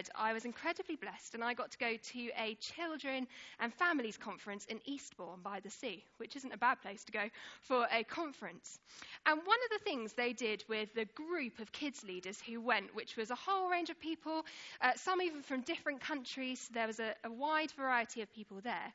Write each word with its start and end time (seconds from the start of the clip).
said, 0.00 0.10
I 0.14 0.32
was 0.32 0.44
incredibly 0.44 0.96
blessed 0.96 1.34
and 1.34 1.44
I 1.44 1.54
got 1.54 1.70
to 1.72 1.78
go 1.78 1.96
to 1.96 2.30
a 2.38 2.54
children 2.54 3.26
and 3.58 3.72
families 3.74 4.16
conference 4.16 4.64
in 4.66 4.80
Eastbourne 4.86 5.40
by 5.42 5.60
the 5.60 5.70
sea, 5.70 6.02
which 6.16 6.36
isn't 6.36 6.52
a 6.52 6.58
bad 6.58 6.80
place 6.80 7.04
to 7.04 7.12
go 7.12 7.24
for 7.62 7.86
a 7.92 8.02
conference. 8.04 8.78
And 9.26 9.38
one 9.44 9.58
of 9.64 9.78
the 9.78 9.84
things 9.84 10.12
they 10.12 10.32
did 10.32 10.64
with 10.68 10.94
the 10.94 11.04
group 11.04 11.58
of 11.58 11.72
kids 11.72 12.02
leaders 12.02 12.40
who 12.40 12.60
went, 12.60 12.94
which 12.94 13.16
was 13.16 13.30
a 13.30 13.34
whole 13.34 13.68
range 13.68 13.90
of 13.90 14.00
people, 14.00 14.44
uh, 14.80 14.92
some 14.96 15.20
even 15.20 15.42
from 15.42 15.60
different 15.62 16.00
countries, 16.00 16.68
there 16.72 16.86
was 16.86 17.00
a, 17.00 17.14
a 17.24 17.30
wide 17.30 17.70
variety 17.72 18.22
of 18.22 18.32
people 18.32 18.58
there. 18.62 18.92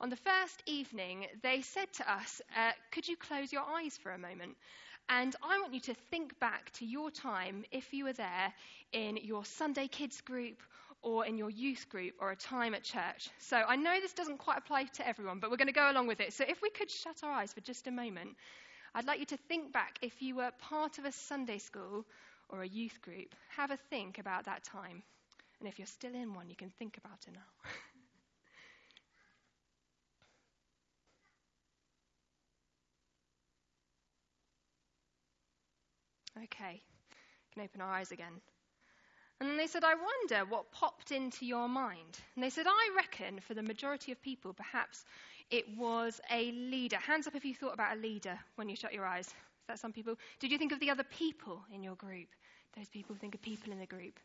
On 0.00 0.10
the 0.10 0.16
first 0.16 0.62
evening, 0.66 1.26
they 1.42 1.62
said 1.62 1.92
to 1.94 2.12
us, 2.12 2.42
uh, 2.56 2.72
Could 2.90 3.08
you 3.08 3.16
close 3.16 3.52
your 3.52 3.62
eyes 3.62 3.96
for 3.96 4.10
a 4.10 4.18
moment? 4.18 4.56
And 5.08 5.34
I 5.42 5.58
want 5.60 5.74
you 5.74 5.80
to 5.80 5.94
think 6.10 6.38
back 6.40 6.70
to 6.72 6.86
your 6.86 7.10
time 7.10 7.64
if 7.70 7.92
you 7.92 8.04
were 8.04 8.12
there 8.12 8.52
in 8.92 9.18
your 9.18 9.44
Sunday 9.44 9.88
kids 9.88 10.20
group 10.20 10.62
or 11.02 11.26
in 11.26 11.36
your 11.36 11.50
youth 11.50 11.88
group 11.88 12.14
or 12.20 12.30
a 12.30 12.36
time 12.36 12.74
at 12.74 12.82
church. 12.82 13.28
So 13.38 13.56
I 13.56 13.76
know 13.76 14.00
this 14.00 14.12
doesn't 14.12 14.38
quite 14.38 14.58
apply 14.58 14.84
to 14.84 15.06
everyone, 15.06 15.40
but 15.40 15.50
we're 15.50 15.56
going 15.56 15.66
to 15.66 15.72
go 15.72 15.90
along 15.90 16.06
with 16.06 16.20
it. 16.20 16.32
So 16.32 16.44
if 16.48 16.62
we 16.62 16.70
could 16.70 16.90
shut 16.90 17.20
our 17.22 17.30
eyes 17.30 17.52
for 17.52 17.60
just 17.60 17.88
a 17.88 17.90
moment, 17.90 18.36
I'd 18.94 19.06
like 19.06 19.18
you 19.18 19.26
to 19.26 19.36
think 19.36 19.72
back 19.72 19.98
if 20.02 20.22
you 20.22 20.36
were 20.36 20.50
part 20.60 20.98
of 20.98 21.04
a 21.04 21.12
Sunday 21.12 21.58
school 21.58 22.04
or 22.48 22.62
a 22.62 22.68
youth 22.68 23.00
group. 23.02 23.34
Have 23.56 23.70
a 23.70 23.76
think 23.76 24.18
about 24.18 24.44
that 24.44 24.62
time. 24.64 25.02
And 25.60 25.68
if 25.68 25.78
you're 25.78 25.86
still 25.86 26.14
in 26.14 26.34
one, 26.34 26.48
you 26.48 26.56
can 26.56 26.70
think 26.70 26.98
about 26.98 27.24
it 27.26 27.34
now. 27.34 27.70
Okay, 36.36 36.80
we 36.80 37.54
can 37.54 37.62
open 37.64 37.80
our 37.80 37.92
eyes 37.92 38.10
again. 38.10 38.40
And 39.40 39.50
then 39.50 39.56
they 39.56 39.66
said, 39.66 39.82
I 39.82 39.94
wonder 39.94 40.48
what 40.48 40.70
popped 40.70 41.10
into 41.10 41.44
your 41.44 41.68
mind. 41.68 42.20
And 42.36 42.44
they 42.44 42.50
said, 42.50 42.66
I 42.68 42.90
reckon 42.96 43.40
for 43.40 43.54
the 43.54 43.62
majority 43.62 44.12
of 44.12 44.22
people, 44.22 44.52
perhaps 44.52 45.04
it 45.50 45.64
was 45.76 46.20
a 46.30 46.52
leader. 46.52 46.96
Hands 46.96 47.26
up 47.26 47.34
if 47.34 47.44
you 47.44 47.54
thought 47.54 47.74
about 47.74 47.96
a 47.96 48.00
leader 48.00 48.38
when 48.54 48.68
you 48.68 48.76
shut 48.76 48.92
your 48.92 49.04
eyes. 49.04 49.26
Is 49.26 49.34
that 49.68 49.78
some 49.80 49.92
people? 49.92 50.16
Did 50.38 50.52
you 50.52 50.58
think 50.58 50.72
of 50.72 50.80
the 50.80 50.90
other 50.90 51.04
people 51.04 51.60
in 51.74 51.82
your 51.82 51.96
group? 51.96 52.28
Those 52.76 52.88
people 52.88 53.16
think 53.16 53.34
of 53.34 53.42
people 53.42 53.72
in 53.72 53.80
the 53.80 53.86
group. 53.86 54.18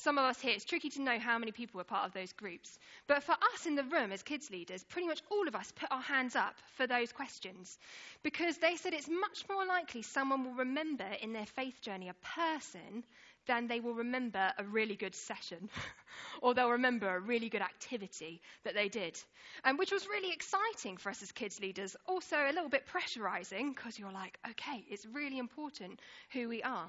Some 0.00 0.16
of 0.16 0.24
us 0.24 0.40
here, 0.40 0.54
it's 0.54 0.64
tricky 0.64 0.88
to 0.88 1.02
know 1.02 1.18
how 1.18 1.36
many 1.36 1.52
people 1.52 1.76
were 1.76 1.84
part 1.84 2.06
of 2.06 2.14
those 2.14 2.32
groups. 2.32 2.78
But 3.06 3.22
for 3.22 3.32
us 3.32 3.66
in 3.66 3.74
the 3.74 3.84
room 3.84 4.12
as 4.12 4.22
kids 4.22 4.50
leaders, 4.50 4.82
pretty 4.82 5.06
much 5.06 5.20
all 5.30 5.46
of 5.46 5.54
us 5.54 5.72
put 5.72 5.92
our 5.92 6.00
hands 6.00 6.34
up 6.34 6.54
for 6.78 6.86
those 6.86 7.12
questions 7.12 7.78
because 8.22 8.56
they 8.56 8.76
said 8.76 8.94
it's 8.94 9.10
much 9.10 9.44
more 9.50 9.66
likely 9.66 10.00
someone 10.00 10.42
will 10.42 10.54
remember 10.54 11.06
in 11.20 11.34
their 11.34 11.44
faith 11.44 11.82
journey 11.82 12.08
a 12.08 12.14
person 12.34 13.04
than 13.46 13.66
they 13.66 13.80
will 13.80 13.92
remember 13.92 14.50
a 14.56 14.64
really 14.64 14.96
good 14.96 15.14
session 15.14 15.68
or 16.40 16.54
they'll 16.54 16.70
remember 16.70 17.14
a 17.14 17.20
really 17.20 17.50
good 17.50 17.60
activity 17.60 18.40
that 18.64 18.72
they 18.72 18.88
did. 18.88 19.20
And 19.64 19.78
which 19.78 19.92
was 19.92 20.08
really 20.08 20.32
exciting 20.32 20.96
for 20.96 21.10
us 21.10 21.22
as 21.22 21.30
kids 21.30 21.60
leaders, 21.60 21.94
also 22.06 22.36
a 22.38 22.54
little 22.54 22.70
bit 22.70 22.86
pressurizing 22.86 23.74
because 23.76 23.98
you're 23.98 24.10
like, 24.12 24.38
okay, 24.48 24.82
it's 24.88 25.04
really 25.04 25.36
important 25.36 26.00
who 26.32 26.48
we 26.48 26.62
are. 26.62 26.88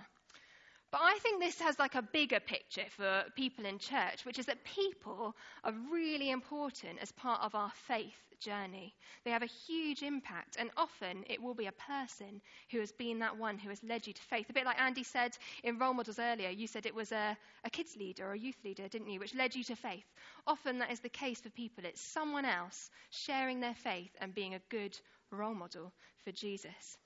But 0.91 1.01
I 1.03 1.19
think 1.19 1.39
this 1.39 1.59
has 1.61 1.79
like 1.79 1.95
a 1.95 2.01
bigger 2.01 2.41
picture 2.41 2.85
for 2.89 3.23
people 3.35 3.65
in 3.65 3.79
church, 3.79 4.25
which 4.25 4.37
is 4.37 4.45
that 4.47 4.63
people 4.65 5.35
are 5.63 5.73
really 5.89 6.31
important 6.31 6.99
as 7.01 7.13
part 7.13 7.41
of 7.41 7.55
our 7.55 7.71
faith 7.87 8.31
journey. 8.41 8.93
They 9.23 9.31
have 9.31 9.43
a 9.43 9.45
huge 9.67 10.03
impact, 10.03 10.57
and 10.59 10.69
often 10.75 11.23
it 11.29 11.41
will 11.41 11.53
be 11.53 11.67
a 11.67 11.71
person 11.71 12.41
who 12.71 12.79
has 12.79 12.91
been 12.91 13.19
that 13.19 13.37
one 13.37 13.57
who 13.57 13.69
has 13.69 13.81
led 13.83 14.05
you 14.05 14.11
to 14.11 14.21
faith. 14.21 14.49
A 14.49 14.53
bit 14.53 14.65
like 14.65 14.81
Andy 14.81 15.03
said 15.03 15.37
in 15.63 15.77
role 15.77 15.93
models 15.93 16.19
earlier, 16.19 16.49
you 16.49 16.67
said 16.67 16.85
it 16.85 16.95
was 16.95 17.13
a, 17.13 17.37
a 17.63 17.69
kids 17.69 17.95
leader 17.95 18.27
or 18.27 18.33
a 18.33 18.39
youth 18.39 18.57
leader, 18.65 18.89
didn't 18.89 19.09
you, 19.09 19.19
which 19.19 19.35
led 19.35 19.55
you 19.55 19.63
to 19.65 19.75
faith. 19.77 20.11
Often 20.45 20.79
that 20.79 20.91
is 20.91 20.99
the 20.99 21.09
case 21.09 21.39
for 21.39 21.51
people. 21.51 21.85
It's 21.85 22.01
someone 22.01 22.45
else 22.45 22.89
sharing 23.11 23.61
their 23.61 23.75
faith 23.75 24.11
and 24.19 24.35
being 24.35 24.55
a 24.55 24.61
good 24.69 24.99
role 25.31 25.55
model 25.55 25.93
for 26.25 26.31
Jesus. 26.33 26.97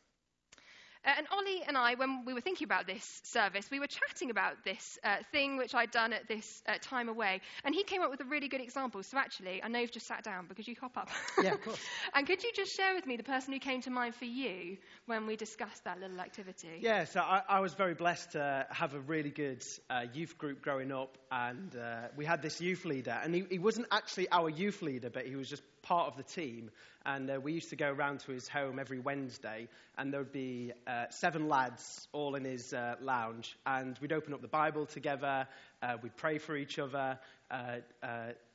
Uh, 1.06 1.12
and 1.18 1.28
Ollie 1.32 1.62
and 1.68 1.78
I, 1.78 1.94
when 1.96 2.26
we 2.26 2.34
were 2.34 2.42
thinking 2.42 2.66
about 2.66 2.88
this 2.88 3.22
service, 3.24 3.70
we 3.70 3.80
were 3.80 3.88
chatting 3.88 4.32
about 4.32 4.64
this 4.64 4.98
uh, 5.04 5.18
thing 5.32 5.58
which 5.58 5.76
I'd 5.76 5.92
done 5.92 6.14
at 6.14 6.28
this 6.28 6.64
uh, 6.68 6.74
time 6.82 7.10
away. 7.10 7.42
And 7.64 7.76
he 7.76 7.84
came 7.84 8.02
up 8.02 8.10
with 8.10 8.22
a 8.22 8.26
really 8.26 8.48
good 8.48 8.62
example. 8.62 9.04
So 9.04 9.18
actually, 9.18 9.64
I 9.64 9.68
know 9.68 9.80
you've 9.80 9.92
just 9.92 10.08
sat 10.08 10.24
down, 10.24 10.46
but 10.48 10.58
could 10.58 10.68
you 10.68 10.76
hop 10.80 10.98
up? 10.98 11.10
Yeah, 11.42 11.54
of 11.54 11.62
course. 11.64 11.80
and 12.14 12.26
could 12.26 12.44
you 12.44 12.52
just 12.56 12.76
share 12.76 12.96
with 12.96 13.06
me 13.06 13.18
the 13.18 13.24
person 13.24 13.54
who 13.54 13.60
came 13.60 13.82
to 13.82 13.92
mind 13.92 14.16
for 14.16 14.26
you 14.26 14.78
when 15.06 15.28
we 15.28 15.36
discussed 15.36 15.84
that 15.84 16.00
little 16.00 16.20
activity? 16.20 16.80
Yeah, 16.80 17.06
so 17.06 17.20
I, 17.20 17.42
I 17.48 17.60
was 17.60 17.74
very 17.74 17.94
blessed 17.94 18.32
to 18.32 18.66
have 18.72 18.96
a 18.96 19.00
really 19.00 19.32
good 19.32 19.64
uh, 19.90 20.06
youth 20.14 20.38
group 20.38 20.62
growing 20.62 20.92
up. 20.92 21.18
And 21.32 21.76
uh, 21.76 22.08
we 22.16 22.26
had 22.26 22.42
this 22.42 22.60
youth 22.62 22.86
leader. 22.86 23.18
And 23.24 23.36
he, 23.36 23.46
he 23.50 23.60
wasn't 23.60 23.88
actually 23.92 24.30
our 24.32 24.50
youth 24.50 24.82
leader, 24.82 25.12
but 25.12 25.28
he 25.28 25.36
was 25.36 25.50
just 25.50 25.62
part 25.86 26.08
of 26.08 26.18
the 26.18 26.24
team. 26.24 26.70
And 27.06 27.30
uh, 27.30 27.40
we 27.40 27.54
used 27.54 27.70
to 27.70 27.76
go 27.76 27.90
around 27.92 28.22
to 28.22 28.32
his 28.32 28.48
home 28.48 28.80
every 28.80 29.00
Wednesday, 29.00 29.68
and 29.98 30.12
there 30.12 30.20
would 30.20 30.32
be 30.32 30.74
uh, 30.88 31.06
seven 31.10 31.48
lads 31.48 32.08
all 32.12 32.36
in 32.36 32.44
his 32.44 32.74
uh, 32.74 32.96
lounge. 33.00 33.56
And 33.66 33.98
we'd 34.02 34.12
open 34.12 34.34
up 34.34 34.42
the 34.42 34.48
Bible 34.48 34.86
together, 34.88 35.48
uh, 35.82 35.98
we'd 36.02 36.18
pray 36.18 36.40
for 36.40 36.56
each 36.58 36.80
other. 36.80 37.20
Uh, 37.50 37.78
uh, 38.02 38.08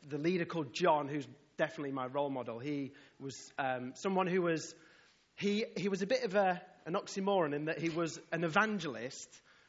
the 0.09 0.19
leader 0.19 0.45
called 0.45 0.73
John, 0.73 1.09
who's 1.09 1.27
definitely 1.57 1.93
my 1.93 2.07
role 2.07 2.31
model, 2.31 2.59
he 2.59 2.93
was 3.21 3.53
um, 3.59 3.93
someone 3.95 4.27
who 4.27 4.43
was, 4.43 4.75
he, 5.37 5.67
he 5.77 5.89
was 5.89 6.03
a 6.03 6.07
bit 6.07 6.25
of 6.25 6.35
a, 6.35 6.61
an 6.87 6.95
oxymoron 6.95 7.55
in 7.55 7.67
that 7.67 7.79
he 7.79 7.91
was 7.91 8.19
an 8.33 8.45
evangelist, 8.45 9.29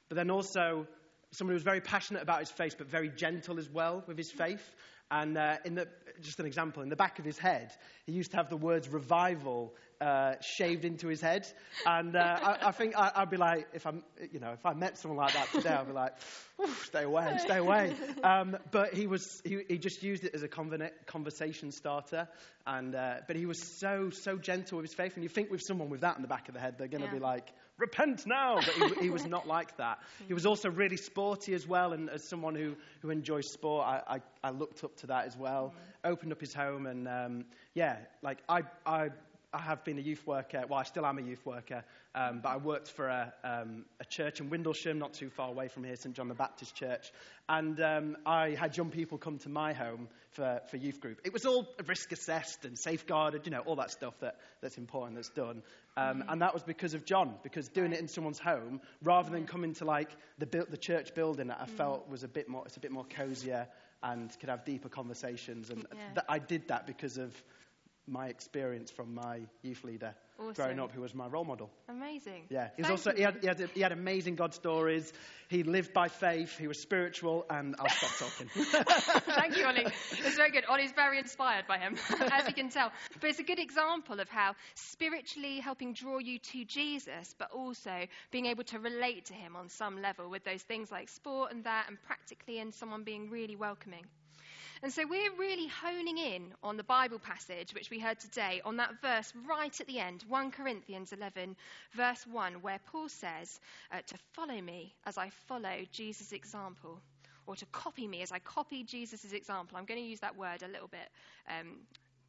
but 0.10 0.16
then 0.16 0.32
also 0.32 0.88
someone 1.32 1.52
who 1.52 1.56
was 1.56 1.64
very 1.64 1.82
passionate 1.82 2.24
about 2.24 2.40
his 2.40 2.50
faith, 2.50 2.76
but 2.78 2.88
very 2.88 3.10
gentle 3.10 3.60
as 3.60 3.70
well 3.70 4.04
with 4.08 4.18
his 4.18 4.32
faith. 4.32 4.64
And 5.12 5.38
uh, 5.38 5.58
in 5.66 5.76
the, 5.76 5.88
just 6.22 6.40
an 6.40 6.46
example, 6.46 6.82
in 6.84 6.90
the 6.90 6.96
back 6.96 7.20
of 7.20 7.26
his 7.26 7.38
head, 7.38 7.72
he 8.06 8.14
used 8.14 8.32
to 8.32 8.38
have 8.38 8.50
the 8.50 8.58
words 8.58 8.88
revival 8.88 9.74
uh, 10.00 10.36
shaved 10.42 10.86
into 10.86 11.08
his 11.08 11.22
head. 11.22 11.46
And 11.86 12.16
uh, 12.16 12.40
I, 12.42 12.70
I, 12.70 12.72
think 12.72 12.96
I, 12.96 13.20
would 13.20 13.30
be 13.30 13.38
like, 13.38 13.68
if, 13.74 13.86
I'm, 13.86 14.04
you 14.32 14.40
know, 14.40 14.52
if 14.52 14.66
I 14.66 14.74
met 14.74 14.98
someone 14.98 15.18
like 15.18 15.34
that 15.34 15.52
today, 15.52 15.70
I'd 15.70 15.86
be 15.86 15.94
like, 15.94 16.14
stay 16.86 17.04
away, 17.04 17.38
stay 17.40 17.58
away. 17.58 17.94
Um, 18.24 18.58
but 18.72 18.94
he, 18.94 19.06
was, 19.06 19.42
he, 19.44 19.60
he, 19.68 19.78
just 19.78 20.02
used 20.02 20.24
it 20.24 20.34
as 20.34 20.44
a 20.44 20.48
conversation 20.48 21.72
starter. 21.72 22.28
And, 22.66 22.96
uh, 22.96 23.16
but 23.28 23.36
he 23.36 23.46
was 23.46 23.62
so, 23.80 24.10
so 24.12 24.38
gentle 24.38 24.78
with 24.78 24.88
his 24.88 24.96
faith. 24.96 25.14
And 25.16 25.24
you 25.24 25.30
think 25.30 25.52
with 25.52 25.62
someone 25.62 25.90
with 25.90 26.02
that 26.02 26.16
in 26.16 26.22
the 26.22 26.28
back 26.28 26.48
of 26.48 26.54
the 26.54 26.60
head, 26.60 26.76
they're 26.78 26.88
going 26.88 27.02
to 27.02 27.08
yeah. 27.08 27.14
be 27.14 27.20
like, 27.20 27.52
repent 27.78 28.26
now. 28.26 28.56
But 28.56 28.96
he, 28.96 29.02
he, 29.04 29.10
was 29.10 29.26
not 29.26 29.48
like 29.48 29.78
that. 29.78 30.00
He 30.28 30.34
was 30.34 30.46
also 30.46 30.70
really 30.70 30.98
sporty 30.98 31.54
as 31.54 31.68
well. 31.68 31.94
And 31.94 32.10
as 32.10 32.28
someone 32.28 32.56
who, 32.56 32.76
who 33.02 33.10
enjoys 33.10 33.52
sport, 33.52 33.86
I, 33.86 34.02
I, 34.08 34.22
I 34.44 34.52
looked 34.52 34.84
up 34.84 34.96
to 35.02 35.08
that 35.08 35.26
as 35.26 35.38
well. 35.38 35.74
Mm. 36.06 36.12
Opened 36.12 36.32
up 36.32 36.40
his 36.40 36.54
home. 36.54 36.86
And 36.86 37.08
um, 37.08 37.46
yeah, 37.74 37.98
like 38.22 38.40
I, 38.50 38.62
I, 38.86 39.10
I 39.54 39.60
have 39.60 39.84
been 39.84 39.98
a 39.98 40.02
youth 40.02 40.26
worker. 40.26 40.64
Well, 40.70 40.80
I 40.80 40.84
still 40.84 41.06
am 41.06 41.18
a 41.18 41.22
youth 41.22 41.46
worker. 41.46 41.84
Um, 42.14 42.40
but 42.42 42.50
I 42.50 42.58
worked 42.58 42.90
for 42.90 43.08
a, 43.08 43.34
um, 43.44 43.86
a, 44.00 44.06
church 44.06 44.42
in 44.42 44.50
Windlesham, 44.50 44.98
not 44.98 45.14
too 45.14 45.30
far 45.30 45.48
away 45.50 45.70
from 45.70 45.86
here, 45.86 45.96
St 45.96 46.14
John 46.14 46.28
the 46.28 46.34
Baptist 46.34 46.76
Church. 46.76 47.12
And 47.48 47.80
um, 47.82 48.18
I 48.26 48.50
had 48.50 48.76
young 48.76 48.92
people 48.92 49.18
come 49.18 49.38
to 49.40 49.50
my 49.50 49.72
home 49.72 50.10
for, 50.32 50.62
for 50.70 50.78
youth 50.78 51.00
group. 51.00 51.22
It 51.24 51.32
was 51.32 51.46
all 51.46 51.68
risk 51.88 52.12
assessed 52.12 52.66
and 52.66 52.78
safeguarded, 52.78 53.46
you 53.46 53.52
know, 53.52 53.60
all 53.60 53.78
that 53.78 53.92
stuff 53.92 54.14
that, 54.20 54.38
that's 54.62 54.78
important 54.78 55.16
that's 55.16 55.30
done. 55.30 55.64
Um, 55.96 56.22
mm-hmm. 56.22 56.30
And 56.30 56.42
that 56.42 56.54
was 56.54 56.64
because 56.64 56.94
of 56.94 57.06
John, 57.06 57.36
because 57.44 57.70
doing 57.70 57.94
it 57.94 58.00
in 58.00 58.10
someone's 58.10 58.40
home, 58.40 58.82
rather 59.02 59.30
than 59.30 59.48
coming 59.48 59.74
to 59.76 59.86
like 59.86 60.10
the, 60.38 60.46
the 60.70 60.78
church 60.78 61.14
building 61.14 61.48
that 61.48 61.60
I 61.62 61.66
mm-hmm. 61.66 61.76
felt 61.76 62.10
was 62.10 62.24
a 62.24 62.30
bit 62.30 62.50
more, 62.50 62.64
it's 62.66 62.78
a 62.78 62.82
bit 62.82 62.92
more 62.92 63.06
cozier 63.06 63.68
and 64.04 64.38
could 64.40 64.50
have 64.50 64.66
deeper 64.66 64.90
conversations. 64.90 65.70
And 65.70 65.86
yeah. 65.94 66.14
th- 66.16 66.26
I 66.30 66.40
did 66.40 66.68
that 66.68 66.88
because 66.88 67.18
of 67.18 67.42
my 68.08 68.28
experience 68.28 68.90
from 68.92 69.14
my 69.14 69.42
youth 69.62 69.84
leader 69.84 70.14
awesome. 70.42 70.54
growing 70.54 70.80
up, 70.80 70.92
who 70.92 71.02
was 71.02 71.14
my 71.14 71.28
role 71.28 71.46
model. 71.46 71.70
Amazing. 71.88 72.44
Yeah, 72.50 72.70
he 72.76 72.82
was 72.82 72.92
also 72.92 73.14
he 73.14 73.22
had, 73.22 73.38
he 73.42 73.48
had, 73.48 73.60
he 73.74 73.82
had 73.82 73.92
amazing 73.92 74.36
God 74.36 74.54
stories. 74.54 75.14
He 75.48 75.64
lived 75.64 75.94
by 75.94 76.08
faith. 76.08 76.58
He 76.58 76.68
was 76.68 76.80
spiritual, 76.80 77.46
and 77.50 77.76
I'll 77.78 77.90
stop 77.90 78.30
talking. 78.30 78.48
Thank 79.36 79.58
you, 79.58 79.66
Ollie. 79.66 79.86
It's 79.86 80.36
very 80.38 80.52
good. 80.52 80.64
Ollie's 80.70 80.94
very 80.94 81.20
inspired 81.20 81.68
by 81.68 81.78
him, 81.78 81.98
as 82.32 82.48
you 82.48 82.54
can 82.54 82.70
tell. 82.70 82.92
But 83.20 83.30
it's 83.30 83.40
a 83.40 83.44
good 83.44 83.60
example 83.60 84.20
of 84.20 84.30
how 84.30 84.56
spiritually 84.76 85.60
helping 85.60 85.94
draw 85.94 86.20
you 86.20 86.40
to 86.40 86.66
Jesus, 86.66 87.36
but 87.38 87.52
also 87.52 88.08
being 88.32 88.46
able 88.46 88.64
to 88.66 88.80
relate 88.80 89.26
to 89.26 89.34
him 89.34 89.56
on 89.56 89.70
some 89.70 90.02
level 90.02 90.30
with 90.30 90.44
those 90.44 90.62
things 90.64 90.92
like 90.92 91.10
sport 91.10 91.52
and 91.52 91.64
that, 91.66 91.86
and 91.88 91.98
practically, 92.02 92.60
and 92.60 92.74
someone 92.74 93.04
being 93.04 93.30
really 93.30 93.56
welcoming. 93.56 94.06
And 94.84 94.92
so 94.92 95.06
we're 95.08 95.32
really 95.38 95.68
honing 95.68 96.18
in 96.18 96.56
on 96.64 96.76
the 96.76 96.84
Bible 96.84 97.20
passage 97.20 97.72
which 97.72 97.92
we 97.92 98.00
heard 98.00 98.20
today, 98.20 98.62
on 98.66 98.78
that 98.78 99.00
verse 99.00 99.32
right 99.48 99.80
at 99.80 99.86
the 99.86 100.00
end, 100.00 100.26
1 100.28 100.52
Corinthians 100.52 101.14
11, 101.14 101.56
verse 101.94 102.26
1, 102.26 102.64
where 102.64 102.80
Paul 102.92 103.08
says, 103.08 103.60
uh, 103.92 104.00
To 104.08 104.18
follow 104.34 104.60
me 104.60 104.96
as 105.06 105.20
I 105.20 105.30
follow 105.48 105.86
Jesus' 105.92 106.32
example, 106.32 107.00
or 107.46 107.56
to 107.58 107.66
copy 107.68 108.08
me 108.08 108.24
as 108.24 108.32
I 108.32 108.40
copy 108.40 108.84
Jesus' 108.84 109.34
example. 109.34 109.78
I'm 109.78 109.86
going 109.86 110.00
to 110.00 110.06
use 110.06 110.22
that 110.22 110.36
word 110.36 110.64
a 110.64 110.68
little 110.68 110.88
bit 110.88 111.10
um, 111.48 111.78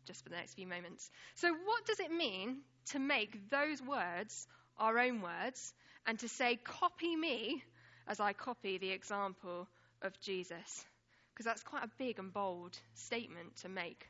just 0.07 0.23
for 0.23 0.29
the 0.29 0.37
next 0.37 0.53
few 0.53 0.67
moments. 0.67 1.11
So, 1.37 1.55
what 1.55 1.87
does 1.87 2.01
it 2.01 2.13
mean 2.13 2.59
to 2.91 2.99
make 2.99 3.49
those 3.49 3.81
words 3.81 4.47
our 4.77 4.99
own 4.99 5.23
words 5.23 5.73
and 6.07 6.19
to 6.19 6.29
say, 6.29 6.57
Copy 6.57 7.17
me 7.17 7.63
as 8.07 8.21
I 8.21 8.35
copy 8.35 8.77
the 8.77 8.91
example 8.91 9.69
of 10.03 10.21
Jesus? 10.21 10.85
Because 11.33 11.47
that's 11.47 11.63
quite 11.63 11.85
a 11.85 11.91
big 11.99 12.19
and 12.19 12.33
bold 12.33 12.79
statement 12.95 13.57
to 13.63 13.69
make. 13.69 14.09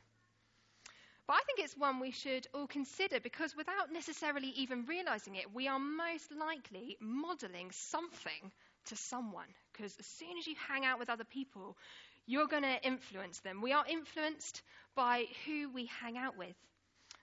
But 1.25 1.35
I 1.35 1.41
think 1.45 1.59
it's 1.59 1.77
one 1.77 1.99
we 1.99 2.11
should 2.11 2.47
all 2.53 2.67
consider 2.67 3.19
because 3.21 3.55
without 3.55 3.93
necessarily 3.93 4.49
even 4.49 4.85
realizing 4.85 5.35
it, 5.35 5.53
we 5.53 5.67
are 5.69 5.79
most 5.79 6.31
likely 6.31 6.97
modeling 6.99 7.71
something 7.71 8.51
to 8.85 8.95
someone. 8.97 9.47
Because 9.71 9.95
as 9.99 10.05
soon 10.05 10.37
as 10.37 10.45
you 10.45 10.55
hang 10.67 10.83
out 10.83 10.99
with 10.99 11.09
other 11.09 11.23
people, 11.23 11.77
you're 12.25 12.47
going 12.47 12.63
to 12.63 12.85
influence 12.85 13.39
them. 13.39 13.61
We 13.61 13.71
are 13.71 13.85
influenced 13.87 14.61
by 14.95 15.25
who 15.45 15.69
we 15.69 15.85
hang 15.85 16.17
out 16.17 16.37
with. 16.37 16.55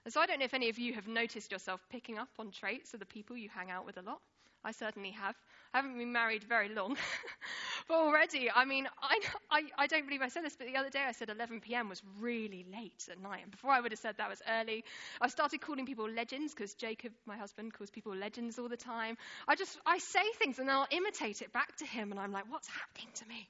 And 0.03 0.13
so 0.13 0.19
I 0.19 0.25
don't 0.25 0.39
know 0.39 0.45
if 0.45 0.55
any 0.55 0.69
of 0.69 0.79
you 0.79 0.93
have 0.93 1.07
noticed 1.07 1.51
yourself 1.51 1.79
picking 1.91 2.17
up 2.17 2.29
on 2.39 2.49
traits 2.49 2.95
of 2.95 2.99
the 2.99 3.05
people 3.05 3.37
you 3.37 3.49
hang 3.49 3.69
out 3.69 3.85
with 3.85 3.97
a 3.97 4.01
lot. 4.01 4.19
I 4.63 4.71
certainly 4.71 5.11
have. 5.11 5.35
I 5.73 5.77
haven't 5.77 5.97
been 5.97 6.11
married 6.11 6.43
very 6.43 6.67
long. 6.67 6.97
but 7.87 7.93
already, 7.95 8.51
I 8.53 8.65
mean, 8.65 8.89
I, 9.01 9.19
I, 9.49 9.61
I, 9.77 9.87
don't 9.87 10.05
believe 10.05 10.21
I 10.21 10.27
said 10.27 10.43
this, 10.43 10.55
but 10.57 10.67
the 10.67 10.75
other 10.75 10.89
day 10.89 10.99
I 11.07 11.13
said 11.13 11.29
11 11.29 11.61
p.m. 11.61 11.87
was 11.87 12.01
really 12.19 12.65
late 12.73 13.07
at 13.09 13.21
night. 13.21 13.43
And 13.43 13.51
before 13.51 13.71
I 13.71 13.79
would 13.79 13.91
have 13.93 13.99
said 13.99 14.15
that 14.17 14.29
was 14.29 14.41
early, 14.49 14.83
I 15.21 15.29
started 15.29 15.61
calling 15.61 15.85
people 15.85 16.09
legends 16.09 16.53
because 16.53 16.73
Jacob, 16.73 17.13
my 17.25 17.37
husband, 17.37 17.73
calls 17.73 17.89
people 17.89 18.13
legends 18.13 18.59
all 18.59 18.67
the 18.67 18.75
time. 18.75 19.15
I 19.47 19.55
just, 19.55 19.79
I 19.85 19.99
say 19.99 20.23
things 20.39 20.59
and 20.59 20.67
then 20.67 20.75
I'll 20.75 20.87
imitate 20.91 21.41
it 21.41 21.53
back 21.53 21.73
to 21.77 21.85
him. 21.85 22.11
And 22.11 22.19
I'm 22.19 22.33
like, 22.33 22.51
what's 22.51 22.67
happening 22.67 23.13
to 23.15 23.27
me? 23.27 23.47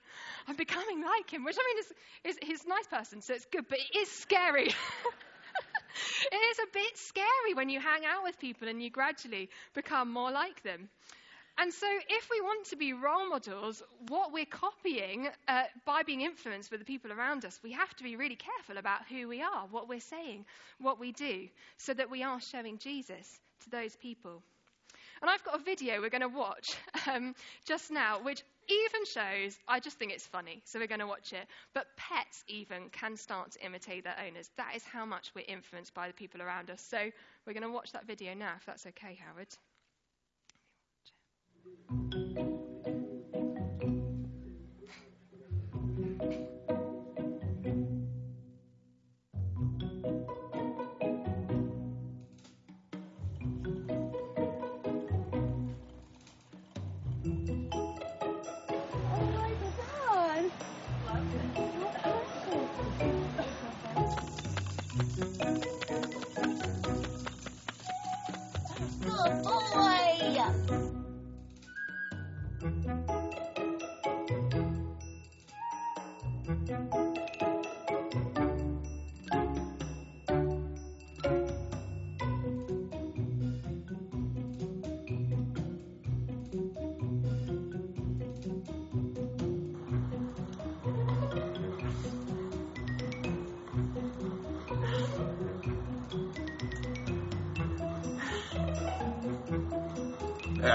I'm 0.48 0.56
becoming 0.56 1.02
like 1.02 1.32
him, 1.32 1.44
which 1.44 1.58
I 1.60 1.66
mean 1.66 1.78
is, 1.80 2.38
is 2.38 2.48
he's 2.48 2.66
a 2.66 2.70
nice 2.70 2.88
person, 2.88 3.22
so 3.22 3.34
it's 3.34 3.46
good, 3.46 3.66
but 3.68 3.80
it 3.80 3.98
is 3.98 4.10
scary. 4.10 4.68
it 6.32 6.36
is 6.36 6.60
a 6.60 6.72
bit 6.72 6.98
scary 6.98 7.54
when 7.56 7.70
you 7.70 7.80
hang 7.80 8.06
out 8.06 8.24
with 8.24 8.40
people 8.40 8.68
and 8.68 8.82
you 8.82 8.92
gradually 8.92 9.50
become 9.74 10.12
more 10.12 10.32
like 10.32 10.62
them. 10.62 10.90
And 11.62 11.72
so, 11.72 11.86
if 12.10 12.28
we 12.32 12.42
want 12.42 12.66
to 12.70 12.76
be 12.76 12.94
role 12.94 13.30
models, 13.30 13.84
what 14.08 14.34
we're 14.34 14.46
copying 14.46 15.30
uh, 15.48 15.66
by 15.86 16.02
being 16.02 16.22
influenced 16.22 16.72
with 16.72 16.80
the 16.80 16.86
people 16.88 17.12
around 17.12 17.46
us, 17.46 17.60
we 17.62 17.72
have 17.74 17.96
to 17.98 18.04
be 18.04 18.16
really 18.16 18.36
careful 18.36 18.80
about 18.80 19.06
who 19.08 19.28
we 19.28 19.44
are, 19.44 19.68
what 19.70 19.88
we're 19.88 20.00
saying, 20.00 20.44
what 20.80 21.00
we 21.00 21.12
do, 21.12 21.48
so 21.78 21.94
that 21.94 22.10
we 22.10 22.24
are 22.24 22.42
showing 22.42 22.80
Jesus 22.80 23.40
to 23.64 23.70
those 23.70 23.96
people. 23.96 24.42
And 25.22 25.30
I've 25.30 25.44
got 25.44 25.54
a 25.54 25.64
video 25.64 26.02
we're 26.02 26.10
going 26.10 26.22
to 26.22 26.28
watch 26.30 26.76
um, 27.08 27.36
just 27.64 27.92
now, 27.92 28.20
which 28.24 28.42
even 28.68 29.06
shows, 29.06 29.56
I 29.68 29.80
just 29.80 30.00
think 30.00 30.14
it's 30.14 30.26
funny, 30.26 30.64
so 30.66 30.80
we're 30.80 30.88
going 30.88 31.00
to 31.00 31.06
watch 31.06 31.32
it. 31.32 31.46
But 31.76 31.86
pets 31.96 32.44
even 32.48 32.90
can 32.92 33.16
start 33.18 33.52
to 33.52 33.64
imitate 33.64 34.04
their 34.04 34.18
owners. 34.28 34.50
That 34.58 34.76
is 34.76 34.84
how 34.84 35.06
much 35.06 35.32
we're 35.36 35.46
influenced 35.48 35.94
by 35.94 36.08
the 36.08 36.14
people 36.16 36.42
around 36.42 36.72
us. 36.72 36.82
So 36.82 36.98
we're 37.46 37.54
going 37.54 37.62
to 37.62 37.72
watch 37.72 37.92
that 37.92 38.08
video 38.08 38.34
now, 38.34 38.54
if 38.58 38.66
that's 38.66 38.88
okay, 38.88 39.20
Howard. 39.24 39.50
Yeah. 70.34 70.81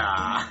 ー。 0.07 0.46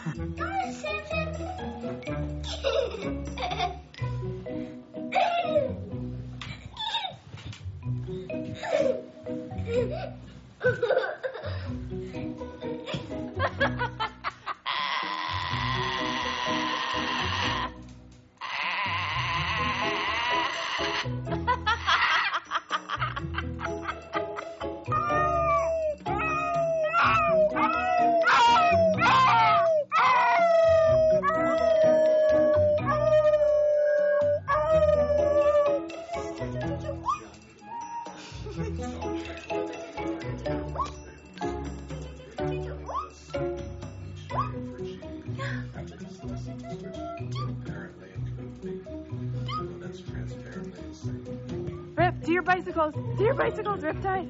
Do 53.16 53.24
your 53.24 53.34
bicycles, 53.34 53.80
Riptide. 53.80 54.28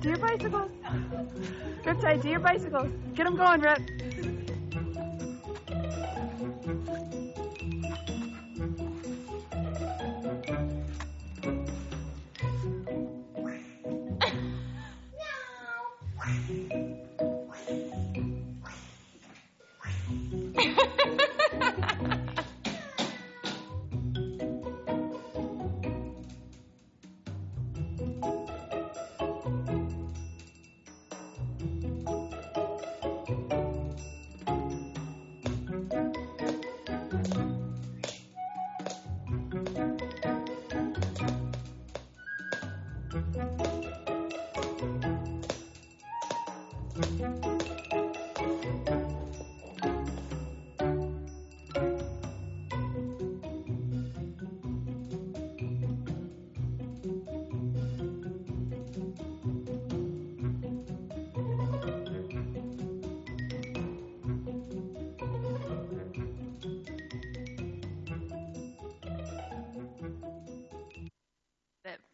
Do 0.00 0.08
your 0.08 0.18
bicycles. 0.18 0.70
Riptide, 1.84 2.22
do 2.22 2.28
your 2.28 2.40
bicycles. 2.40 2.88
Get 3.14 3.24
them 3.24 3.36
going, 3.36 3.60
Rip. 3.60 3.80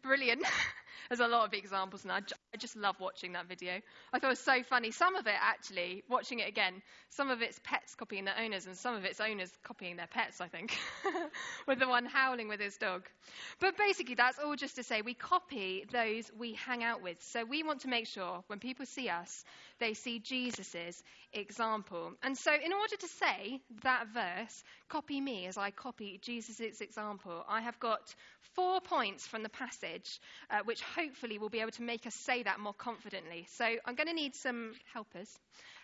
Brilliant. 0.09 0.41
There's 1.09 1.19
a 1.19 1.27
lot 1.27 1.45
of 1.45 1.53
examples, 1.53 2.03
and 2.03 2.11
I, 2.11 2.21
just 2.57 2.75
love 2.75 2.95
watching 2.99 3.33
that 3.33 3.47
video. 3.47 3.73
I 4.11 4.17
thought 4.17 4.27
it 4.27 4.29
was 4.29 4.39
so 4.39 4.63
funny. 4.63 4.89
Some 4.89 5.15
of 5.15 5.27
it, 5.27 5.35
actually, 5.39 6.03
watching 6.09 6.39
it 6.39 6.47
again, 6.47 6.81
some 7.09 7.29
of 7.29 7.43
it's 7.43 7.59
pets 7.63 7.93
copying 7.93 8.25
their 8.25 8.33
owners, 8.43 8.65
and 8.65 8.75
some 8.75 8.95
of 8.95 9.05
it's 9.05 9.21
owners 9.21 9.51
copying 9.63 9.97
their 9.97 10.07
pets, 10.07 10.41
I 10.41 10.47
think, 10.47 10.75
with 11.67 11.77
the 11.77 11.87
one 11.87 12.07
howling 12.07 12.47
with 12.47 12.59
his 12.59 12.75
dog. 12.77 13.03
But 13.59 13.77
basically, 13.77 14.15
that's 14.15 14.39
all 14.39 14.55
just 14.55 14.77
to 14.77 14.83
say 14.83 15.03
we 15.03 15.13
copy 15.13 15.85
those 15.91 16.31
we 16.39 16.53
hang 16.53 16.83
out 16.83 17.03
with. 17.03 17.21
So 17.21 17.45
we 17.45 17.61
want 17.61 17.81
to 17.81 17.87
make 17.87 18.07
sure 18.07 18.43
when 18.47 18.57
people 18.57 18.87
see 18.87 19.09
us, 19.09 19.45
they 19.79 19.93
see 19.93 20.19
Jesus's 20.19 21.03
example. 21.33 22.13
And 22.23 22.37
so, 22.37 22.51
in 22.53 22.73
order 22.73 22.95
to 22.97 23.07
say 23.07 23.61
that 23.83 24.07
verse, 24.07 24.63
copy 24.89 25.19
me 25.19 25.47
as 25.47 25.57
I 25.57 25.71
copy 25.71 26.19
Jesus' 26.21 26.81
example, 26.81 27.45
I 27.47 27.61
have 27.61 27.79
got 27.79 28.13
four 28.55 28.81
points 28.81 29.27
from 29.27 29.43
the 29.43 29.49
passage, 29.49 30.19
uh, 30.49 30.59
which 30.65 30.81
hopefully 30.81 31.37
will 31.37 31.49
be 31.49 31.61
able 31.61 31.71
to 31.71 31.83
make 31.83 32.05
us 32.07 32.15
say 32.15 32.43
that 32.43 32.59
more 32.59 32.73
confidently. 32.73 33.47
So, 33.51 33.65
I'm 33.85 33.95
going 33.95 34.07
to 34.07 34.13
need 34.13 34.35
some 34.35 34.73
helpers. 34.93 35.29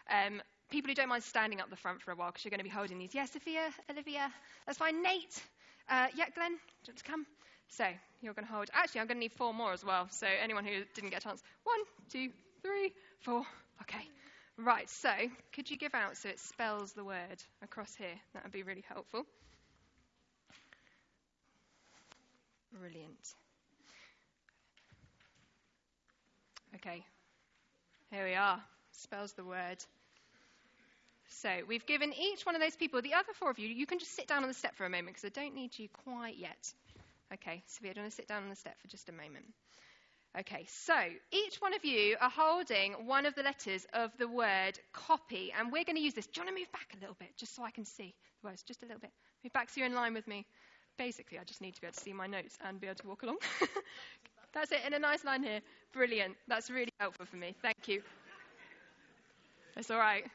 Um, 0.10 0.42
people 0.70 0.90
who 0.90 0.96
don't 0.96 1.10
mind 1.10 1.24
standing 1.24 1.62
up 1.62 1.70
the 1.70 1.76
front 1.76 2.02
for 2.02 2.12
a 2.12 2.16
while 2.16 2.30
because 2.30 2.44
you're 2.44 2.52
going 2.52 2.60
to 2.60 2.64
be 2.64 2.70
holding 2.70 3.00
these. 3.00 3.14
Yeah, 3.14 3.26
Sophia, 3.26 3.70
Olivia, 3.90 4.32
that's 4.66 4.78
fine. 4.78 5.02
Nate, 5.02 5.42
uh, 5.90 6.08
yeah, 6.16 6.26
Glenn, 6.34 6.52
do 6.52 6.56
you 6.56 6.92
want 6.92 6.98
to 6.98 7.04
come? 7.04 7.26
So, 7.70 7.86
you're 8.22 8.34
going 8.34 8.46
to 8.48 8.52
hold. 8.52 8.70
Actually, 8.74 9.02
I'm 9.02 9.08
going 9.08 9.18
to 9.18 9.22
need 9.22 9.34
four 9.34 9.54
more 9.54 9.74
as 9.74 9.84
well. 9.84 10.08
So, 10.12 10.28
anyone 10.28 10.66
who 10.66 10.84
didn't 10.94 11.10
get 11.10 11.22
a 11.22 11.28
chance. 11.28 11.42
One, 11.64 11.80
two, 12.12 12.30
three, 12.62 12.92
four. 13.22 13.46
Okay. 13.82 14.08
Right, 14.58 14.90
so 14.90 15.12
could 15.54 15.70
you 15.70 15.78
give 15.78 15.94
out 15.94 16.16
so 16.16 16.30
it 16.30 16.40
spells 16.40 16.94
the 16.94 17.04
word 17.04 17.44
across 17.62 17.94
here? 17.96 18.16
That 18.34 18.44
would 18.44 18.54
be 18.54 18.64
really 18.64 18.86
helpful. 18.88 19.26
Brilliant. 22.72 23.34
Okay, 26.76 27.06
here 28.12 28.26
we 28.26 28.34
are. 28.34 28.62
Spells 28.92 29.34
the 29.34 29.44
word. 29.44 29.78
So 31.42 31.50
we've 31.68 31.86
given 31.86 32.14
each 32.14 32.46
one 32.46 32.56
of 32.56 32.62
those 32.62 32.76
people, 32.76 33.02
the 33.02 33.14
other 33.14 33.34
four 33.40 33.50
of 33.50 33.60
you, 33.60 33.68
you 33.68 33.86
can 33.86 34.00
just 34.00 34.16
sit 34.16 34.28
down 34.28 34.44
on 34.44 34.50
the 34.50 34.54
step 34.54 34.76
for 34.76 34.86
a 34.86 34.90
moment 34.90 35.16
because 35.16 35.26
I 35.26 35.30
don't 35.30 35.56
need 35.56 35.78
you 35.78 35.90
quite 36.06 36.38
yet. 36.38 36.74
Okay, 37.34 37.64
Sophia, 37.68 37.94
do 37.94 38.00
you 38.00 38.04
want 38.04 38.12
to 38.12 38.16
sit 38.16 38.28
down 38.28 38.44
on 38.44 38.50
the 38.50 38.56
step 38.56 38.76
for 38.82 38.88
just 38.88 39.10
a 39.10 39.12
moment? 39.12 39.46
Okay, 40.38 40.66
so 40.68 40.94
each 41.32 41.62
one 41.62 41.74
of 41.74 41.86
you 41.86 42.18
are 42.20 42.30
holding 42.30 42.92
one 43.08 43.26
of 43.26 43.36
the 43.36 43.44
letters 43.44 43.88
of 43.94 44.12
the 44.18 44.28
word 44.28 44.78
copy, 44.92 45.54
and 45.58 45.72
we're 45.72 45.86
going 45.86 45.96
to 45.96 46.02
use 46.02 46.14
this. 46.14 46.28
Do 46.28 46.42
you 46.42 46.46
want 46.46 46.58
to 46.58 46.62
move 46.62 46.72
back 46.74 46.94
a 46.94 47.00
little 47.00 47.16
bit 47.18 47.30
just 47.38 47.56
so 47.56 47.64
I 47.64 47.72
can 47.72 47.86
see 47.86 48.14
the 48.42 48.50
words? 48.50 48.62
Just 48.62 48.84
a 48.84 48.86
little 48.86 49.00
bit. 49.00 49.12
Move 49.46 49.54
back 49.54 49.70
so 49.70 49.80
you're 49.80 49.88
in 49.88 49.96
line 49.96 50.14
with 50.14 50.28
me. 50.28 50.46
Basically, 50.98 51.40
I 51.40 51.46
just 51.46 51.62
need 51.62 51.74
to 51.76 51.82
be 51.82 51.88
able 51.88 51.96
to 51.96 52.02
see 52.02 52.12
my 52.12 52.28
notes 52.28 52.58
and 52.68 52.82
be 52.82 52.88
able 52.88 52.98
to 52.98 53.08
walk 53.08 53.24
along. 53.24 53.38
That's 54.54 54.72
it, 54.74 54.80
in 54.86 54.94
a 54.94 55.00
nice 55.00 55.24
line 55.24 55.42
here. 55.42 55.62
Brilliant. 55.94 56.36
That's 56.50 56.70
really 56.70 56.92
helpful 57.00 57.26
for 57.26 57.38
me. 57.38 57.56
Thank 57.62 57.88
you. 57.88 58.02
That's 59.76 59.90
all 59.90 60.00
right. 60.00 60.26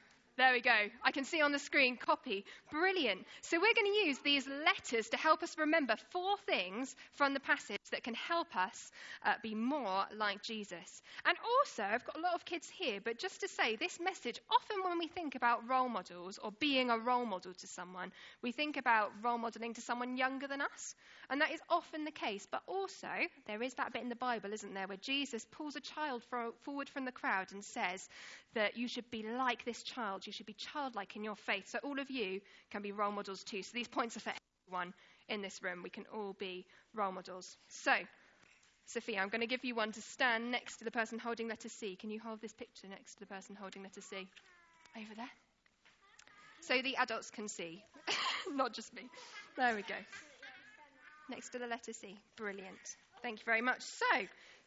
There 0.40 0.54
we 0.54 0.62
go. 0.62 0.88
I 1.04 1.12
can 1.12 1.26
see 1.26 1.42
on 1.42 1.52
the 1.52 1.58
screen 1.58 1.98
copy. 1.98 2.46
Brilliant. 2.70 3.26
So 3.42 3.58
we're 3.58 3.74
going 3.74 3.92
to 3.92 4.06
use 4.06 4.18
these 4.20 4.48
letters 4.48 5.10
to 5.10 5.18
help 5.18 5.42
us 5.42 5.58
remember 5.58 5.96
four 6.12 6.38
things 6.46 6.96
from 7.12 7.34
the 7.34 7.40
passage 7.40 7.76
that 7.90 8.04
can 8.04 8.14
help 8.14 8.56
us 8.56 8.90
uh, 9.26 9.34
be 9.42 9.54
more 9.54 10.06
like 10.16 10.42
Jesus. 10.42 11.02
And 11.26 11.36
also, 11.44 11.82
I've 11.82 12.06
got 12.06 12.16
a 12.16 12.22
lot 12.22 12.32
of 12.32 12.46
kids 12.46 12.70
here, 12.74 13.00
but 13.04 13.18
just 13.18 13.42
to 13.42 13.48
say, 13.48 13.76
this 13.76 14.00
message, 14.00 14.40
often 14.50 14.82
when 14.82 14.98
we 14.98 15.08
think 15.08 15.34
about 15.34 15.68
role 15.68 15.90
models 15.90 16.38
or 16.42 16.52
being 16.52 16.88
a 16.88 16.98
role 16.98 17.26
model 17.26 17.52
to 17.52 17.66
someone, 17.66 18.10
we 18.40 18.50
think 18.50 18.78
about 18.78 19.12
role 19.22 19.36
modeling 19.36 19.74
to 19.74 19.82
someone 19.82 20.16
younger 20.16 20.46
than 20.46 20.62
us. 20.62 20.94
And 21.28 21.42
that 21.42 21.52
is 21.52 21.60
often 21.68 22.06
the 22.06 22.10
case. 22.10 22.46
But 22.50 22.62
also, 22.66 23.08
there 23.46 23.62
is 23.62 23.74
that 23.74 23.92
bit 23.92 24.02
in 24.02 24.08
the 24.08 24.16
Bible, 24.16 24.54
isn't 24.54 24.72
there, 24.72 24.88
where 24.88 24.96
Jesus 24.96 25.44
pulls 25.52 25.76
a 25.76 25.80
child 25.80 26.22
forward 26.64 26.88
from 26.88 27.04
the 27.04 27.12
crowd 27.12 27.52
and 27.52 27.62
says 27.62 28.08
that 28.54 28.78
you 28.78 28.88
should 28.88 29.08
be 29.10 29.22
like 29.22 29.64
this 29.64 29.82
child. 29.82 30.26
You 30.30 30.32
should 30.32 30.46
be 30.46 30.52
childlike 30.52 31.16
in 31.16 31.24
your 31.24 31.34
faith. 31.34 31.68
So 31.68 31.80
all 31.82 31.98
of 31.98 32.08
you 32.08 32.40
can 32.70 32.82
be 32.82 32.92
role 32.92 33.10
models 33.10 33.42
too. 33.42 33.64
So 33.64 33.70
these 33.74 33.88
points 33.88 34.16
are 34.16 34.20
for 34.20 34.32
everyone 34.68 34.94
in 35.28 35.42
this 35.42 35.60
room. 35.60 35.82
We 35.82 35.90
can 35.90 36.04
all 36.14 36.36
be 36.38 36.64
role 36.94 37.10
models. 37.10 37.56
So, 37.66 37.92
Sophia, 38.86 39.18
I'm 39.18 39.28
going 39.28 39.40
to 39.40 39.48
give 39.48 39.64
you 39.64 39.74
one 39.74 39.90
to 39.90 40.00
stand 40.00 40.52
next 40.52 40.76
to 40.76 40.84
the 40.84 40.92
person 40.92 41.18
holding 41.18 41.48
letter 41.48 41.68
C. 41.68 41.96
Can 41.96 42.12
you 42.12 42.20
hold 42.20 42.40
this 42.40 42.52
picture 42.52 42.86
next 42.86 43.14
to 43.14 43.18
the 43.18 43.26
person 43.26 43.56
holding 43.56 43.82
letter 43.82 44.00
C? 44.00 44.28
Over 44.96 45.16
there. 45.16 45.30
So 46.60 46.80
the 46.80 46.94
adults 46.94 47.30
can 47.32 47.48
see, 47.48 47.82
not 48.54 48.72
just 48.72 48.94
me. 48.94 49.02
There 49.56 49.74
we 49.74 49.82
go 49.82 49.96
next 51.28 51.50
to 51.50 51.58
the 51.58 51.66
letter 51.66 51.92
C. 51.92 52.16
Brilliant. 52.36 52.96
Thank 53.22 53.40
you 53.40 53.44
very 53.44 53.62
much. 53.62 53.82
So, 53.82 54.04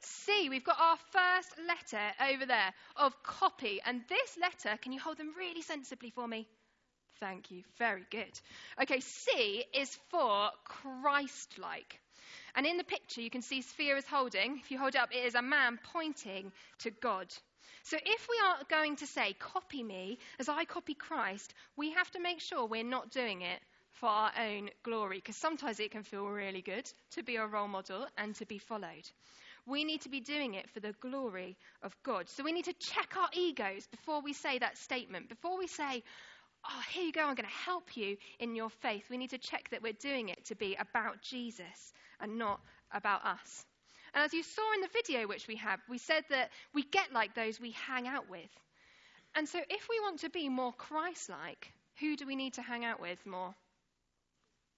C, 0.04 0.50
we've 0.50 0.64
got 0.64 0.80
our 0.80 0.98
first 1.12 1.54
letter 1.68 2.32
over 2.32 2.46
there 2.46 2.74
of 2.98 3.22
copy. 3.24 3.80
And 3.86 4.02
this 4.10 4.38
letter, 4.40 4.78
can 4.78 4.92
you 4.92 5.00
hold 5.00 5.18
them 5.18 5.34
really 5.38 5.62
sensibly 5.62 6.10
for 6.10 6.28
me? 6.28 6.48
Thank 7.20 7.52
you. 7.52 7.64
Very 7.78 8.06
good. 8.10 8.40
Okay, 8.82 9.00
C 9.00 9.64
is 9.74 9.98
for 10.10 10.50
Christ 10.66 11.58
like. 11.58 12.00
And 12.56 12.66
in 12.66 12.78
the 12.78 12.84
picture, 12.84 13.22
you 13.22 13.30
can 13.30 13.42
see 13.42 13.62
Sophia 13.62 13.98
is 13.98 14.06
holding, 14.06 14.60
if 14.60 14.72
you 14.72 14.78
hold 14.78 14.96
it 14.96 15.02
up, 15.02 15.14
it 15.14 15.26
is 15.26 15.36
a 15.36 15.42
man 15.42 15.80
pointing 15.94 16.52
to 16.80 16.92
God. 16.92 17.34
So 17.84 17.98
if 17.98 18.28
we 18.30 18.40
are 18.46 18.58
going 18.70 18.96
to 18.98 19.08
say, 19.08 19.34
copy 19.34 19.84
me 19.84 20.20
as 20.40 20.50
I 20.50 20.66
copy 20.66 20.94
Christ, 20.94 21.54
we 21.76 21.92
have 21.92 22.10
to 22.12 22.20
make 22.20 22.40
sure 22.40 22.66
we're 22.66 22.84
not 22.84 23.12
doing 23.12 23.42
it 23.42 23.60
for 23.92 24.08
our 24.08 24.32
own 24.40 24.70
glory, 24.84 25.18
because 25.18 25.36
sometimes 25.36 25.80
it 25.80 25.92
can 25.92 26.04
feel 26.04 26.26
really 26.26 26.62
good 26.62 26.90
to 27.12 27.24
be 27.24 27.36
a 27.36 27.46
role 27.46 27.68
model 27.68 28.06
and 28.18 28.36
to 28.36 28.46
be 28.46 28.58
followed. 28.58 29.10
We 29.66 29.84
need 29.84 30.02
to 30.02 30.10
be 30.10 30.20
doing 30.20 30.56
it 30.56 30.70
for 30.72 30.80
the 30.80 30.94
glory 31.00 31.58
of 31.82 31.96
God. 32.04 32.30
So 32.30 32.44
we 32.44 32.52
need 32.52 32.66
to 32.66 32.74
check 32.74 33.16
our 33.18 33.30
egos 33.34 33.88
before 33.88 34.22
we 34.22 34.34
say 34.34 34.60
that 34.60 34.78
statement. 34.78 35.30
Before 35.30 35.58
we 35.58 35.68
say, 35.68 36.04
Oh, 36.66 36.82
here 36.92 37.04
you 37.04 37.12
go, 37.12 37.22
I'm 37.22 37.36
going 37.36 37.50
to 37.50 37.66
help 37.66 37.98
you 37.98 38.16
in 38.40 38.56
your 38.56 38.70
faith. 38.70 39.04
We 39.10 39.18
need 39.18 39.32
to 39.32 39.38
check 39.38 39.70
that 39.72 39.84
we're 39.84 39.94
doing 39.94 40.30
it 40.30 40.46
to 40.46 40.56
be 40.56 40.76
about 40.80 41.22
Jesus 41.22 41.94
and 42.22 42.38
not 42.38 42.62
about 42.94 43.26
us. 43.26 43.66
And 44.14 44.24
as 44.24 44.34
you 44.34 44.44
saw 44.44 44.74
in 44.76 44.82
the 44.82 44.88
video 44.94 45.28
which 45.28 45.48
we 45.48 45.58
have, 45.58 45.80
we 45.90 45.98
said 45.98 46.24
that 46.30 46.52
we 46.74 46.84
get 46.84 47.12
like 47.12 47.36
those 47.36 47.60
we 47.60 47.72
hang 47.88 48.08
out 48.08 48.30
with. 48.30 48.50
And 49.36 49.50
so 49.50 49.60
if 49.70 49.88
we 49.90 50.00
want 50.00 50.20
to 50.22 50.30
be 50.30 50.48
more 50.48 50.72
Christ 50.72 51.30
like, 51.30 51.74
who 52.00 52.16
do 52.16 52.26
we 52.26 52.36
need 52.36 52.54
to 52.54 52.62
hang 52.62 52.86
out 52.86 53.02
with 53.02 53.26
more? 53.26 53.54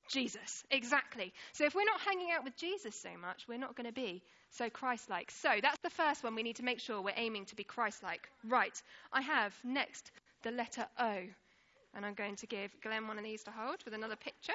Jesus, 0.10 0.64
exactly. 0.70 1.34
So 1.54 1.66
if 1.66 1.76
we're 1.76 1.86
not 1.86 2.00
hanging 2.02 2.32
out 2.32 2.44
with 2.44 2.56
Jesus 2.58 2.96
so 2.96 3.10
much, 3.20 3.48
we're 3.48 3.58
not 3.58 3.76
going 3.76 3.88
to 3.88 3.94
be 3.94 4.24
so 4.56 4.70
Christ 4.70 5.10
like. 5.10 5.32
So 5.32 5.50
that's 5.62 5.80
the 5.84 5.90
first 5.90 6.24
one 6.24 6.36
we 6.36 6.44
need 6.44 6.56
to 6.58 6.64
make 6.64 6.80
sure 6.80 7.02
we're 7.02 7.14
aiming 7.16 7.46
to 7.46 7.56
be 7.56 7.64
Christ 7.64 8.04
like. 8.04 8.30
Right, 8.48 8.82
I 9.12 9.22
have 9.22 9.54
next 9.64 10.12
the 10.44 10.52
letter 10.52 10.86
O. 11.00 11.20
And 11.96 12.06
I'm 12.06 12.14
going 12.14 12.36
to 12.38 12.48
give 12.48 12.72
Glenn 12.82 13.08
one 13.08 13.18
of 13.18 13.24
these 13.24 13.44
to 13.44 13.52
hold 13.52 13.84
with 13.86 13.94
another 13.94 14.16
picture. 14.16 14.54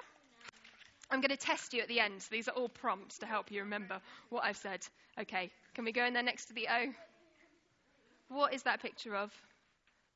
I'm 1.10 1.20
going 1.20 1.30
to 1.30 1.36
test 1.36 1.72
you 1.72 1.80
at 1.80 1.88
the 1.88 2.00
end. 2.00 2.22
So 2.22 2.28
these 2.30 2.48
are 2.48 2.52
all 2.52 2.68
prompts 2.68 3.18
to 3.18 3.26
help 3.26 3.50
you 3.50 3.60
remember 3.60 4.00
what 4.28 4.44
I've 4.44 4.56
said. 4.56 4.86
Okay, 5.18 5.50
can 5.74 5.84
we 5.84 5.92
go 5.92 6.04
in 6.04 6.12
there 6.12 6.22
next 6.22 6.46
to 6.46 6.54
the 6.54 6.68
O? 6.68 6.92
What 8.28 8.54
is 8.54 8.62
that 8.64 8.82
picture 8.82 9.16
of? 9.16 9.32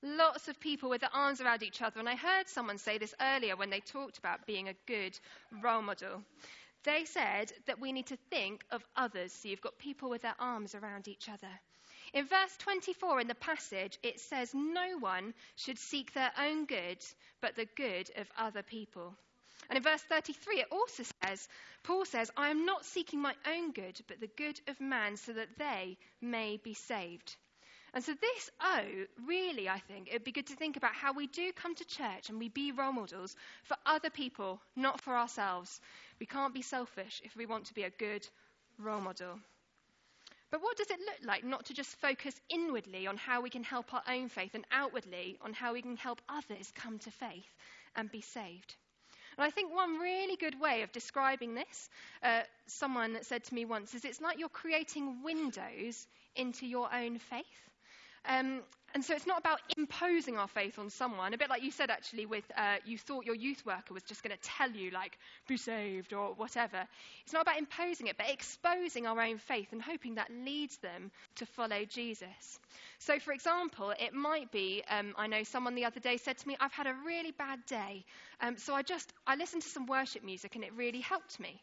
lots 0.05 0.49
of 0.49 0.61
people 0.61 0.91
with 0.91 1.01
their 1.01 1.15
arms 1.15 1.41
around 1.41 1.63
each 1.63 1.81
other. 1.81 1.99
And 1.99 2.09
I 2.09 2.15
heard 2.15 2.49
someone 2.49 2.79
say 2.79 2.99
this 2.99 3.15
earlier 3.21 3.57
when 3.57 3.71
they 3.71 3.81
talked 3.81 4.19
about 4.19 4.47
being 4.47 4.69
a 4.69 4.75
good 4.87 5.19
role 5.63 5.83
model. 5.83 6.23
They 6.85 7.07
said 7.07 7.53
that 7.67 7.81
we 7.81 7.93
need 7.93 8.07
to 8.07 8.19
think 8.31 8.65
of 8.71 8.85
others. 8.95 9.33
So 9.33 9.49
you've 9.49 9.61
got 9.61 9.79
people 9.79 10.11
with 10.11 10.23
their 10.23 10.37
arms 10.39 10.75
around 10.75 11.09
each 11.09 11.29
other. 11.29 11.61
In 12.13 12.27
verse 12.27 12.57
24 12.59 13.21
in 13.21 13.27
the 13.29 13.35
passage, 13.35 13.99
it 14.03 14.21
says, 14.21 14.55
No 14.55 14.99
one 14.99 15.35
should 15.57 15.79
seek 15.79 16.13
their 16.13 16.33
own 16.39 16.67
good, 16.67 17.05
but 17.41 17.57
the 17.57 17.67
good 17.77 18.11
of 18.17 18.31
other 18.37 18.63
people. 18.63 19.17
And 19.69 19.79
in 19.79 19.83
verse 19.83 20.03
33, 20.03 20.61
it 20.61 20.69
also 20.71 21.05
says, 21.23 21.49
Paul 21.83 22.05
says, 22.05 22.31
I 22.37 22.51
am 22.51 22.67
not 22.67 22.85
seeking 22.85 23.21
my 23.21 23.35
own 23.47 23.73
good, 23.73 23.99
but 24.07 24.21
the 24.21 24.27
good 24.27 24.61
of 24.67 24.81
man, 24.81 25.17
so 25.17 25.33
that 25.33 25.57
they 25.59 25.97
may 26.21 26.59
be 26.59 26.75
saved. 26.75 27.37
And 27.95 28.03
so, 28.03 28.13
this 28.13 28.51
O, 28.61 29.07
really, 29.25 29.69
I 29.69 29.79
think 29.79 30.09
it'd 30.09 30.25
be 30.25 30.33
good 30.33 30.49
to 30.49 30.57
think 30.57 30.77
about 30.77 30.95
how 30.95 31.13
we 31.13 31.29
do 31.29 31.53
come 31.53 31.77
to 31.77 31.85
church 31.85 32.29
and 32.29 32.41
we 32.41 32.49
be 32.49 32.73
role 32.73 32.93
models 32.93 33.37
for 33.63 33.77
other 33.87 34.11
people, 34.11 34.61
not 34.75 35.01
for 35.01 35.17
ourselves. 35.17 35.81
We 36.21 36.27
can't 36.27 36.55
be 36.55 36.63
selfish 36.63 37.21
if 37.25 37.37
we 37.37 37.47
want 37.47 37.67
to 37.67 37.75
be 37.75 37.83
a 37.83 37.91
good 37.91 38.27
role 38.79 39.01
model. 39.01 39.39
But 40.51 40.63
what 40.63 40.77
does 40.77 40.91
it 40.91 41.01
look 41.01 41.27
like 41.27 41.43
not 41.43 41.67
to 41.67 41.75
just 41.75 41.97
focus 41.97 42.41
inwardly 42.49 43.07
on 43.07 43.17
how 43.17 43.41
we 43.41 43.51
can 43.51 43.65
help 43.65 43.93
our 43.93 44.03
own 44.09 44.29
faith 44.29 44.55
and 44.55 44.65
outwardly 44.71 45.37
on 45.43 45.53
how 45.53 45.73
we 45.73 45.83
can 45.83 45.97
help 45.97 46.21
others 46.29 46.73
come 46.77 46.99
to 47.01 47.11
faith 47.11 47.57
and 47.97 48.11
be 48.11 48.21
saved? 48.21 48.77
And 49.37 49.45
I 49.45 49.51
think 49.51 49.75
one 49.75 49.99
really 49.99 50.37
good 50.37 50.61
way 50.61 50.83
of 50.83 50.93
describing 50.93 51.55
this, 51.55 51.91
uh, 52.23 52.43
someone 52.67 53.19
said 53.23 53.43
to 53.45 53.55
me 53.55 53.65
once, 53.65 53.95
is 53.95 54.05
it's 54.05 54.21
like 54.21 54.39
you're 54.39 54.49
creating 54.49 55.25
windows 55.25 56.07
into 56.37 56.67
your 56.67 56.89
own 56.95 57.19
faith. 57.19 57.71
Um, 58.27 58.63
and 58.95 59.05
so 59.05 59.15
it's 59.15 59.27
not 59.27 59.41
about 59.41 59.61
imposing 59.77 60.37
our 60.39 60.47
faith 60.47 60.79
on 60.79 60.89
someone. 60.89 61.35
A 61.35 61.39
bit 61.39 61.51
like 61.51 61.65
you 61.65 61.73
said, 61.73 61.91
actually, 61.91 62.27
with 62.27 62.45
uh, 62.57 62.77
you 62.85 62.97
thought 62.97 63.27
your 63.27 63.35
youth 63.35 63.67
worker 63.67 63.93
was 63.93 64.05
just 64.05 64.23
going 64.23 64.37
to 64.37 64.49
tell 64.49 64.71
you, 64.71 64.93
like, 64.93 65.19
be 65.49 65.57
saved 65.57 66.13
or 66.13 66.35
whatever. 66.35 66.87
It's 67.25 67.33
not 67.33 67.43
about 67.43 67.59
imposing 67.59 68.07
it, 68.07 68.17
but 68.17 68.31
exposing 68.31 69.07
our 69.07 69.21
own 69.21 69.39
faith 69.39 69.73
and 69.73 69.83
hoping 69.83 70.15
that 70.15 70.31
leads 70.31 70.77
them 70.77 71.11
to 71.37 71.47
follow 71.47 71.85
Jesus. 71.85 72.61
So, 73.01 73.19
for 73.19 73.33
example, 73.33 73.93
it 73.99 74.15
might 74.15 74.53
be 74.53 74.85
um, 74.89 75.15
I 75.19 75.27
know 75.27 75.43
someone 75.43 75.75
the 75.75 75.87
other 75.87 76.01
day 76.01 76.17
said 76.17 76.39
to 76.39 76.49
me, 76.49 76.57
I've 76.61 76.73
had 76.73 76.87
a 76.87 76.95
really 77.05 77.33
bad 77.33 77.67
day. 77.67 78.05
Um, 78.41 78.57
so 78.59 78.75
I 78.75 78.83
just 78.83 79.13
I 79.27 79.35
listened 79.35 79.63
to 79.63 79.69
some 79.69 79.87
worship 79.87 80.23
music 80.23 80.55
and 80.55 80.63
it 80.63 80.73
really 80.73 81.01
helped 81.01 81.41
me. 81.41 81.61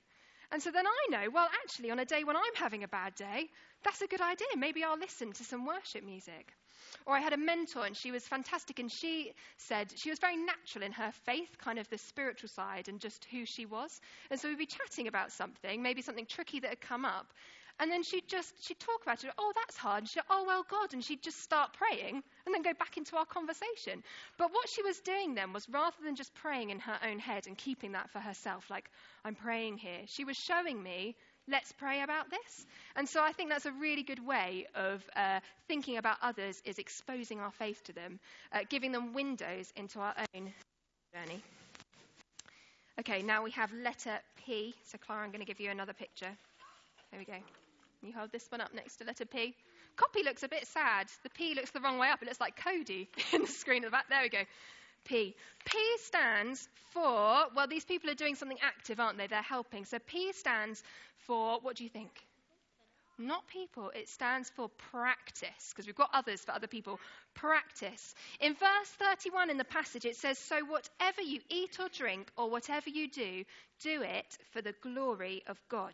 And 0.51 0.61
so 0.61 0.69
then 0.69 0.85
I 0.85 1.07
know, 1.09 1.29
well, 1.33 1.47
actually, 1.63 1.91
on 1.91 1.99
a 1.99 2.05
day 2.05 2.25
when 2.25 2.35
I'm 2.35 2.55
having 2.55 2.83
a 2.83 2.89
bad 2.89 3.15
day, 3.15 3.49
that's 3.83 4.01
a 4.01 4.07
good 4.07 4.19
idea. 4.19 4.47
Maybe 4.57 4.83
I'll 4.83 4.99
listen 4.99 5.31
to 5.31 5.43
some 5.45 5.65
worship 5.65 6.03
music. 6.03 6.53
Or 7.05 7.15
I 7.15 7.19
had 7.19 7.33
a 7.33 7.37
mentor 7.37 7.85
and 7.85 7.95
she 7.95 8.11
was 8.11 8.27
fantastic 8.27 8.79
and 8.79 8.91
she 8.91 9.33
said 9.57 9.91
she 9.95 10.09
was 10.09 10.19
very 10.19 10.37
natural 10.37 10.83
in 10.83 10.91
her 10.93 11.11
faith, 11.25 11.57
kind 11.57 11.79
of 11.79 11.89
the 11.89 11.97
spiritual 11.97 12.49
side 12.49 12.87
and 12.87 12.99
just 12.99 13.25
who 13.25 13.45
she 13.45 13.65
was. 13.65 13.99
And 14.29 14.39
so 14.39 14.49
we'd 14.49 14.57
be 14.57 14.65
chatting 14.65 15.07
about 15.07 15.31
something, 15.31 15.81
maybe 15.81 16.01
something 16.01 16.25
tricky 16.25 16.59
that 16.59 16.69
had 16.69 16.81
come 16.81 17.05
up. 17.05 17.27
And 17.79 17.89
then 17.89 18.03
she'd 18.03 18.27
just, 18.27 18.63
she'd 18.63 18.79
talk 18.79 19.01
about 19.01 19.23
it. 19.23 19.31
Oh, 19.39 19.53
that's 19.55 19.75
hard. 19.75 20.03
And 20.03 20.09
she'd, 20.09 20.21
oh, 20.29 20.43
well, 20.45 20.63
God. 20.69 20.93
And 20.93 21.03
she'd 21.03 21.23
just 21.23 21.41
start 21.41 21.73
praying 21.73 22.21
and 22.45 22.53
then 22.53 22.61
go 22.61 22.73
back 22.73 22.97
into 22.97 23.15
our 23.15 23.25
conversation. 23.25 24.03
But 24.37 24.53
what 24.53 24.69
she 24.69 24.83
was 24.83 24.99
doing 24.99 25.33
then 25.33 25.51
was 25.51 25.67
rather 25.67 25.95
than 26.03 26.15
just 26.15 26.33
praying 26.35 26.69
in 26.69 26.79
her 26.79 26.99
own 27.09 27.17
head 27.17 27.47
and 27.47 27.57
keeping 27.57 27.93
that 27.93 28.11
for 28.11 28.19
herself, 28.19 28.69
like, 28.69 28.91
I'm 29.25 29.35
praying 29.35 29.77
here, 29.77 30.01
she 30.05 30.25
was 30.25 30.37
showing 30.37 30.83
me 30.83 31.15
let's 31.47 31.71
pray 31.73 32.01
about 32.01 32.29
this. 32.29 32.65
And 32.95 33.07
so 33.07 33.21
I 33.21 33.31
think 33.31 33.49
that's 33.49 33.65
a 33.65 33.71
really 33.71 34.03
good 34.03 34.25
way 34.25 34.67
of 34.75 35.03
uh, 35.15 35.39
thinking 35.67 35.97
about 35.97 36.17
others 36.21 36.61
is 36.65 36.77
exposing 36.77 37.39
our 37.39 37.51
faith 37.51 37.83
to 37.85 37.93
them, 37.93 38.19
uh, 38.51 38.59
giving 38.69 38.91
them 38.91 39.13
windows 39.13 39.71
into 39.75 39.99
our 39.99 40.13
own 40.35 40.53
journey. 41.13 41.41
Okay, 42.99 43.21
now 43.21 43.43
we 43.43 43.51
have 43.51 43.71
letter 43.73 44.19
P. 44.45 44.75
So, 44.85 44.97
Clara, 44.97 45.23
I'm 45.23 45.31
going 45.31 45.39
to 45.39 45.45
give 45.45 45.59
you 45.59 45.71
another 45.71 45.93
picture. 45.93 46.29
There 47.11 47.19
we 47.19 47.25
go. 47.25 47.37
You 48.01 48.13
hold 48.13 48.31
this 48.31 48.45
one 48.49 48.61
up 48.61 48.73
next 48.73 48.97
to 48.97 49.05
letter 49.05 49.25
P. 49.25 49.55
Copy 49.95 50.23
looks 50.23 50.43
a 50.43 50.47
bit 50.47 50.65
sad. 50.67 51.07
The 51.23 51.29
P 51.29 51.53
looks 51.55 51.71
the 51.71 51.79
wrong 51.79 51.99
way 51.99 52.09
up. 52.09 52.21
It 52.21 52.25
looks 52.25 52.39
like 52.39 52.55
Cody 52.63 53.09
in 53.33 53.41
the 53.41 53.47
screen 53.47 53.83
at 53.83 53.87
the 53.87 53.91
back. 53.91 54.09
There 54.09 54.21
we 54.21 54.29
go. 54.29 54.39
P. 55.03 55.35
P 55.65 55.77
stands 55.97 56.67
for, 56.93 57.45
well, 57.55 57.67
these 57.67 57.85
people 57.85 58.09
are 58.09 58.15
doing 58.15 58.35
something 58.35 58.59
active, 58.61 58.99
aren't 58.99 59.17
they? 59.17 59.27
They're 59.27 59.41
helping. 59.41 59.85
So 59.85 59.99
P 59.99 60.33
stands 60.33 60.83
for, 61.25 61.59
what 61.61 61.75
do 61.75 61.83
you 61.83 61.89
think? 61.89 62.11
Not 63.17 63.47
people, 63.47 63.91
it 63.93 64.09
stands 64.09 64.49
for 64.49 64.69
practice, 64.91 65.69
because 65.69 65.85
we've 65.85 65.95
got 65.95 66.09
others 66.11 66.41
for 66.41 66.53
other 66.53 66.67
people. 66.67 66.99
Practice. 67.35 68.15
In 68.39 68.55
verse 68.55 68.87
31 68.97 69.51
in 69.51 69.57
the 69.57 69.63
passage, 69.63 70.05
it 70.05 70.15
says, 70.15 70.39
So 70.39 70.65
whatever 70.65 71.21
you 71.21 71.39
eat 71.49 71.79
or 71.79 71.87
drink, 71.89 72.31
or 72.35 72.49
whatever 72.49 72.89
you 72.89 73.07
do, 73.07 73.43
do 73.81 74.01
it 74.01 74.37
for 74.51 74.61
the 74.61 74.73
glory 74.81 75.43
of 75.45 75.61
God. 75.69 75.93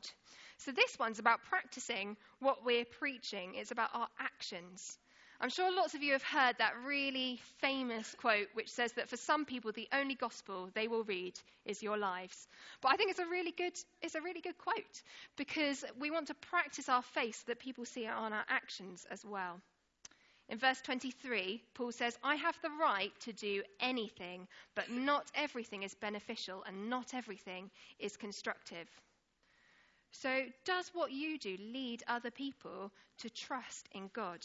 So 0.59 0.71
this 0.71 0.97
one's 0.97 1.19
about 1.19 1.43
practicing 1.49 2.15
what 2.39 2.63
we're 2.63 2.85
preaching, 2.85 3.55
it's 3.55 3.71
about 3.71 3.89
our 3.93 4.07
actions. 4.19 4.97
I'm 5.39 5.49
sure 5.49 5.71
lots 5.71 5.93
of 5.93 6.01
you 6.01 6.13
have 6.13 6.23
heard 6.23 6.57
that 6.57 6.73
really 6.83 7.39
famous 7.59 8.15
quote 8.19 8.47
which 8.55 8.71
says 8.71 8.93
that 8.93 9.09
for 9.09 9.17
some 9.17 9.45
people 9.45 9.71
the 9.71 9.87
only 9.93 10.15
gospel 10.15 10.71
they 10.73 10.87
will 10.87 11.03
read 11.03 11.39
is 11.63 11.83
your 11.83 11.97
lives. 11.97 12.47
But 12.81 12.91
I 12.91 12.95
think 12.95 13.11
it's 13.11 13.19
a 13.19 13.27
really 13.27 13.51
good 13.51 13.73
it's 14.01 14.15
a 14.15 14.21
really 14.21 14.41
good 14.41 14.57
quote 14.57 15.03
because 15.35 15.85
we 15.99 16.09
want 16.09 16.27
to 16.27 16.33
practice 16.33 16.89
our 16.89 17.03
faith 17.03 17.35
so 17.35 17.43
that 17.47 17.59
people 17.59 17.85
see 17.85 18.05
it 18.05 18.13
on 18.13 18.33
our 18.33 18.45
actions 18.49 19.05
as 19.11 19.23
well. 19.23 19.61
In 20.49 20.57
verse 20.57 20.81
23, 20.81 21.61
Paul 21.73 21.91
says, 21.91 22.17
I 22.23 22.35
have 22.35 22.57
the 22.61 22.69
right 22.69 23.11
to 23.21 23.33
do 23.33 23.63
anything, 23.81 24.47
but 24.75 24.89
not 24.89 25.29
everything 25.35 25.83
is 25.83 25.93
beneficial 25.93 26.63
and 26.63 26.89
not 26.89 27.13
everything 27.13 27.69
is 27.99 28.15
constructive. 28.15 28.87
So, 30.11 30.45
does 30.63 30.89
what 30.93 31.11
you 31.11 31.37
do 31.37 31.57
lead 31.59 32.01
other 32.07 32.31
people 32.31 32.93
to 33.19 33.29
trust 33.29 33.89
in 33.91 34.09
God? 34.13 34.39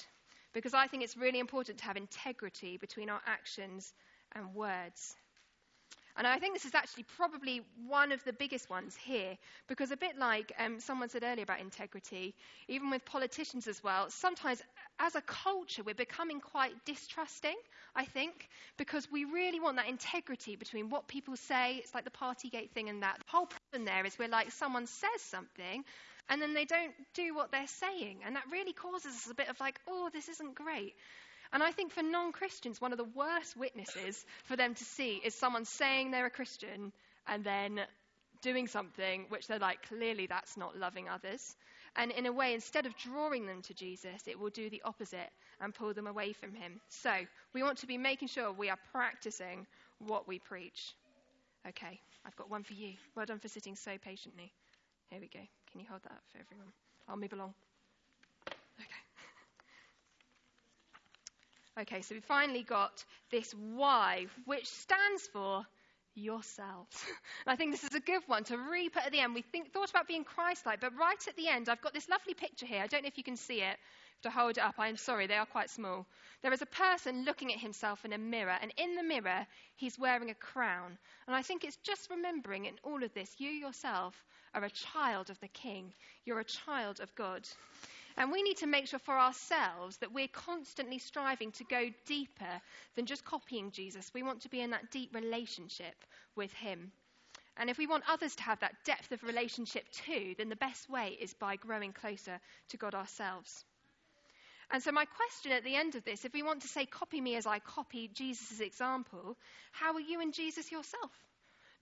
Because 0.53 0.75
I 0.75 0.87
think 0.87 1.03
it's 1.03 1.17
really 1.17 1.39
important 1.39 1.79
to 1.79 1.85
have 1.85 1.97
integrity 1.97 2.77
between 2.77 3.11
our 3.11 3.21
actions 3.27 3.93
and 4.35 4.55
words. 4.55 5.15
And 6.17 6.27
I 6.27 6.39
think 6.39 6.55
this 6.55 6.67
is 6.67 6.75
actually 6.75 7.05
probably 7.17 7.63
one 7.89 8.13
of 8.13 8.23
the 8.25 8.33
biggest 8.33 8.69
ones 8.69 8.95
here, 8.97 9.37
because 9.67 9.91
a 9.91 9.97
bit 9.97 10.19
like 10.19 10.53
um, 10.59 10.79
someone 10.81 11.09
said 11.09 11.25
earlier 11.25 11.45
about 11.45 11.61
integrity, 11.61 12.35
even 12.69 12.91
with 12.91 13.05
politicians 13.05 13.67
as 13.67 13.83
well, 13.83 14.11
sometimes 14.11 14.61
as 14.99 15.15
a 15.15 15.23
culture 15.23 15.83
we're 15.83 15.95
becoming 15.95 16.41
quite 16.41 16.73
distrusting, 16.85 17.57
I 17.97 18.05
think, 18.05 18.49
because 18.77 19.11
we 19.11 19.25
really 19.25 19.59
want 19.59 19.77
that 19.77 19.89
integrity 19.89 20.57
between 20.57 20.91
what 20.91 21.09
people 21.09 21.37
say. 21.37 21.77
It's 21.77 21.95
like 21.95 22.05
the 22.05 22.11
Partygate 22.11 22.71
thing 22.71 22.91
and 22.91 23.03
that. 23.03 23.19
The 23.19 23.37
whole 23.37 23.47
problem 23.47 23.87
there 23.87 24.05
is 24.05 24.19
we're 24.19 24.29
like, 24.29 24.51
someone 24.53 24.87
says 24.87 25.21
something, 25.21 25.85
and 26.29 26.41
then 26.43 26.55
they 26.55 26.67
don't 26.67 26.93
do 27.15 27.35
what 27.35 27.51
they're 27.51 27.67
saying. 27.67 28.19
And 28.25 28.37
that 28.37 28.45
really 28.53 28.73
causes 28.73 29.15
us 29.15 29.31
a 29.31 29.35
bit 29.35 29.49
of 29.49 29.59
like, 29.61 29.81
oh, 29.89 30.11
this 30.13 30.29
isn't 30.29 30.55
great. 30.55 30.95
And 31.53 31.63
I 31.63 31.71
think 31.71 31.93
for 31.93 32.03
non 32.03 32.33
Christians, 32.33 32.81
one 32.81 32.93
of 32.93 32.99
the 32.99 33.05
worst 33.05 33.57
witnesses 33.57 34.25
for 34.45 34.57
them 34.57 34.75
to 34.75 34.85
see 34.85 35.21
is 35.25 35.35
someone 35.35 35.65
saying 35.65 36.11
they're 36.11 36.27
a 36.27 36.31
Christian 36.31 36.93
and 37.27 37.45
then 37.45 37.81
doing 38.43 38.67
something 38.67 39.27
which 39.29 39.47
they're 39.47 39.59
like, 39.59 39.87
clearly 39.89 40.27
that's 40.27 40.57
not 40.57 40.77
loving 40.77 41.09
others. 41.09 41.57
And 41.95 42.11
in 42.11 42.27
a 42.27 42.33
way, 42.33 42.55
instead 42.55 42.87
of 42.87 42.97
drawing 42.97 43.47
them 43.47 43.63
to 43.63 43.75
Jesus, 43.75 44.23
it 44.27 44.39
will 44.39 44.51
do 44.51 44.71
the 44.71 44.83
opposite 44.85 45.31
and 45.61 45.75
pull 45.75 45.93
them 45.93 46.07
away 46.07 46.33
from 46.33 46.55
him. 46.55 46.81
So 46.89 47.13
we 47.53 47.63
want 47.63 47.79
to 47.79 47.87
be 47.87 47.99
making 47.99 48.29
sure 48.29 48.51
we 48.51 48.71
are 48.71 48.79
practicing 48.93 49.67
what 49.99 50.27
we 50.27 50.39
preach. 50.39 50.95
Okay, 51.69 52.01
I've 52.25 52.37
got 52.37 52.51
one 52.51 52.65
for 52.65 52.73
you. 52.73 52.95
Well 53.15 53.27
done 53.27 53.39
for 53.39 53.49
sitting 53.49 53.77
so 53.77 53.93
patiently. 54.03 54.53
Here 55.11 55.21
we 55.21 55.29
go. 55.29 55.41
Can 55.71 55.81
you 55.81 55.87
hold 55.89 56.03
that 56.03 56.13
up 56.13 56.23
for 56.33 56.39
everyone? 56.39 56.73
I'll 57.09 57.17
move 57.17 57.33
along. 57.35 57.55
Okay, 61.81 62.03
so 62.03 62.15
we 62.15 62.21
finally 62.21 62.63
got 62.63 63.05
this 63.31 63.55
Y, 63.55 64.27
which 64.45 64.67
stands 64.67 65.27
for 65.33 65.65
yourselves. 66.15 67.03
and 67.47 67.53
I 67.53 67.57
think 67.57 67.73
this 67.73 67.85
is 67.85 67.95
a 67.95 68.01
good 68.01 68.23
one 68.27 68.45
to 68.45 68.59
re 68.59 68.91
put 68.91 69.07
at 69.07 69.13
the 69.13 69.21
end. 69.21 69.35
We 69.35 69.41
think, 69.41 69.73
thought 69.73 69.89
about 69.89 70.07
being 70.07 70.25
Christ 70.25 70.67
like, 70.67 70.81
but 70.81 70.97
right 70.99 71.27
at 71.27 71.37
the 71.37 71.49
end, 71.49 71.71
I've 71.71 71.81
got 71.81 71.95
this 71.95 72.11
lovely 72.11 72.35
picture 72.35 72.67
here. 72.67 72.83
I 72.83 72.87
don't 72.87 73.03
know 73.03 73.09
if 73.09 73.17
you 73.17 73.25
can 73.25 73.37
see 73.37 73.63
it. 73.63 73.77
To 74.23 74.31
hold 74.31 74.53
it 74.53 74.63
up, 74.63 74.77
I'm 74.79 74.97
sorry, 74.99 75.27
they 75.27 75.37
are 75.37 75.47
quite 75.47 75.69
small. 75.69 76.07
There 76.43 76.53
is 76.53 76.63
a 76.63 76.67
person 76.67 77.25
looking 77.25 77.53
at 77.53 77.59
himself 77.59 78.05
in 78.05 78.13
a 78.13 78.19
mirror, 78.19 78.57
and 78.61 78.73
in 78.77 78.95
the 78.95 79.03
mirror, 79.03 79.47
he's 79.75 79.99
wearing 79.99 80.31
a 80.31 80.35
crown. 80.35 80.97
And 81.27 81.35
I 81.35 81.43
think 81.43 81.65
it's 81.65 81.79
just 81.79 82.09
remembering 82.09 82.67
in 82.67 82.75
all 82.85 83.03
of 83.03 83.13
this, 83.15 83.35
you 83.39 83.49
yourself 83.49 84.15
are 84.55 84.63
a 84.63 84.71
child 84.71 85.31
of 85.31 85.41
the 85.41 85.49
King. 85.49 85.93
You're 86.25 86.39
a 86.39 86.45
child 86.45 87.01
of 87.01 87.13
God. 87.17 87.49
And 88.17 88.31
we 88.31 88.43
need 88.43 88.59
to 88.59 88.67
make 88.67 88.87
sure 88.87 88.99
for 88.99 89.19
ourselves 89.19 89.97
that 89.99 90.13
we're 90.13 90.29
constantly 90.29 90.99
striving 90.99 91.53
to 91.53 91.65
go 91.65 91.91
deeper 92.07 92.61
than 92.95 93.07
just 93.07 93.25
copying 93.25 93.71
Jesus. 93.71 94.11
We 94.13 94.23
want 94.23 94.43
to 94.43 94.49
be 94.49 94.61
in 94.61 94.71
that 94.71 94.91
deep 94.91 95.15
relationship 95.15 95.95
with 96.37 96.53
Him. 96.53 96.93
And 97.57 97.69
if 97.69 97.79
we 97.79 97.87
want 97.87 98.05
others 98.09 98.35
to 98.37 98.43
have 98.43 98.61
that 98.61 98.85
depth 98.85 99.13
of 99.13 99.23
relationship 99.23 99.85
too, 99.91 100.35
then 100.39 100.49
the 100.49 100.57
best 100.57 100.89
way 100.89 101.17
is 101.21 101.35
by 101.35 101.57
growing 101.57 101.93
closer 101.93 102.41
to 102.69 102.77
God 102.77 102.95
ourselves. 102.95 103.65
And 104.71 104.83
so, 104.83 104.91
my 104.91 105.05
question 105.05 105.53
at 105.53 105.65
the 105.65 105.77
end 105.77 105.97
of 105.97 106.05
this 106.05 106.25
if 106.25 106.33
we 106.33 106.43
want 106.43 106.63
to 106.63 106.69
say, 106.69 106.87
copy 106.87 107.21
me 107.21 107.37
as 107.37 107.47
I 107.47 107.59
copy 107.59 108.09
Jesus' 108.09 108.61
example, 108.61 109.37
how 109.71 109.95
are 109.95 110.01
you 110.01 110.21
and 110.21 110.33
Jesus 110.33 110.73
yourself? 110.73 111.11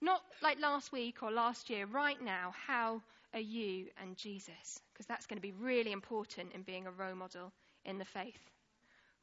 Not 0.01 0.21
like 0.41 0.59
last 0.59 0.91
week 0.91 1.23
or 1.23 1.31
last 1.31 1.69
year, 1.69 1.85
right 1.85 2.21
now, 2.21 2.53
how 2.67 3.01
are 3.33 3.39
you 3.39 3.87
and 4.01 4.17
Jesus? 4.17 4.79
Because 4.93 5.05
that's 5.05 5.25
going 5.25 5.37
to 5.37 5.41
be 5.41 5.53
really 5.53 5.91
important 5.91 6.53
in 6.53 6.61
being 6.63 6.87
a 6.87 6.91
role 6.91 7.15
model 7.15 7.51
in 7.85 7.97
the 7.97 8.05
faith. 8.05 8.39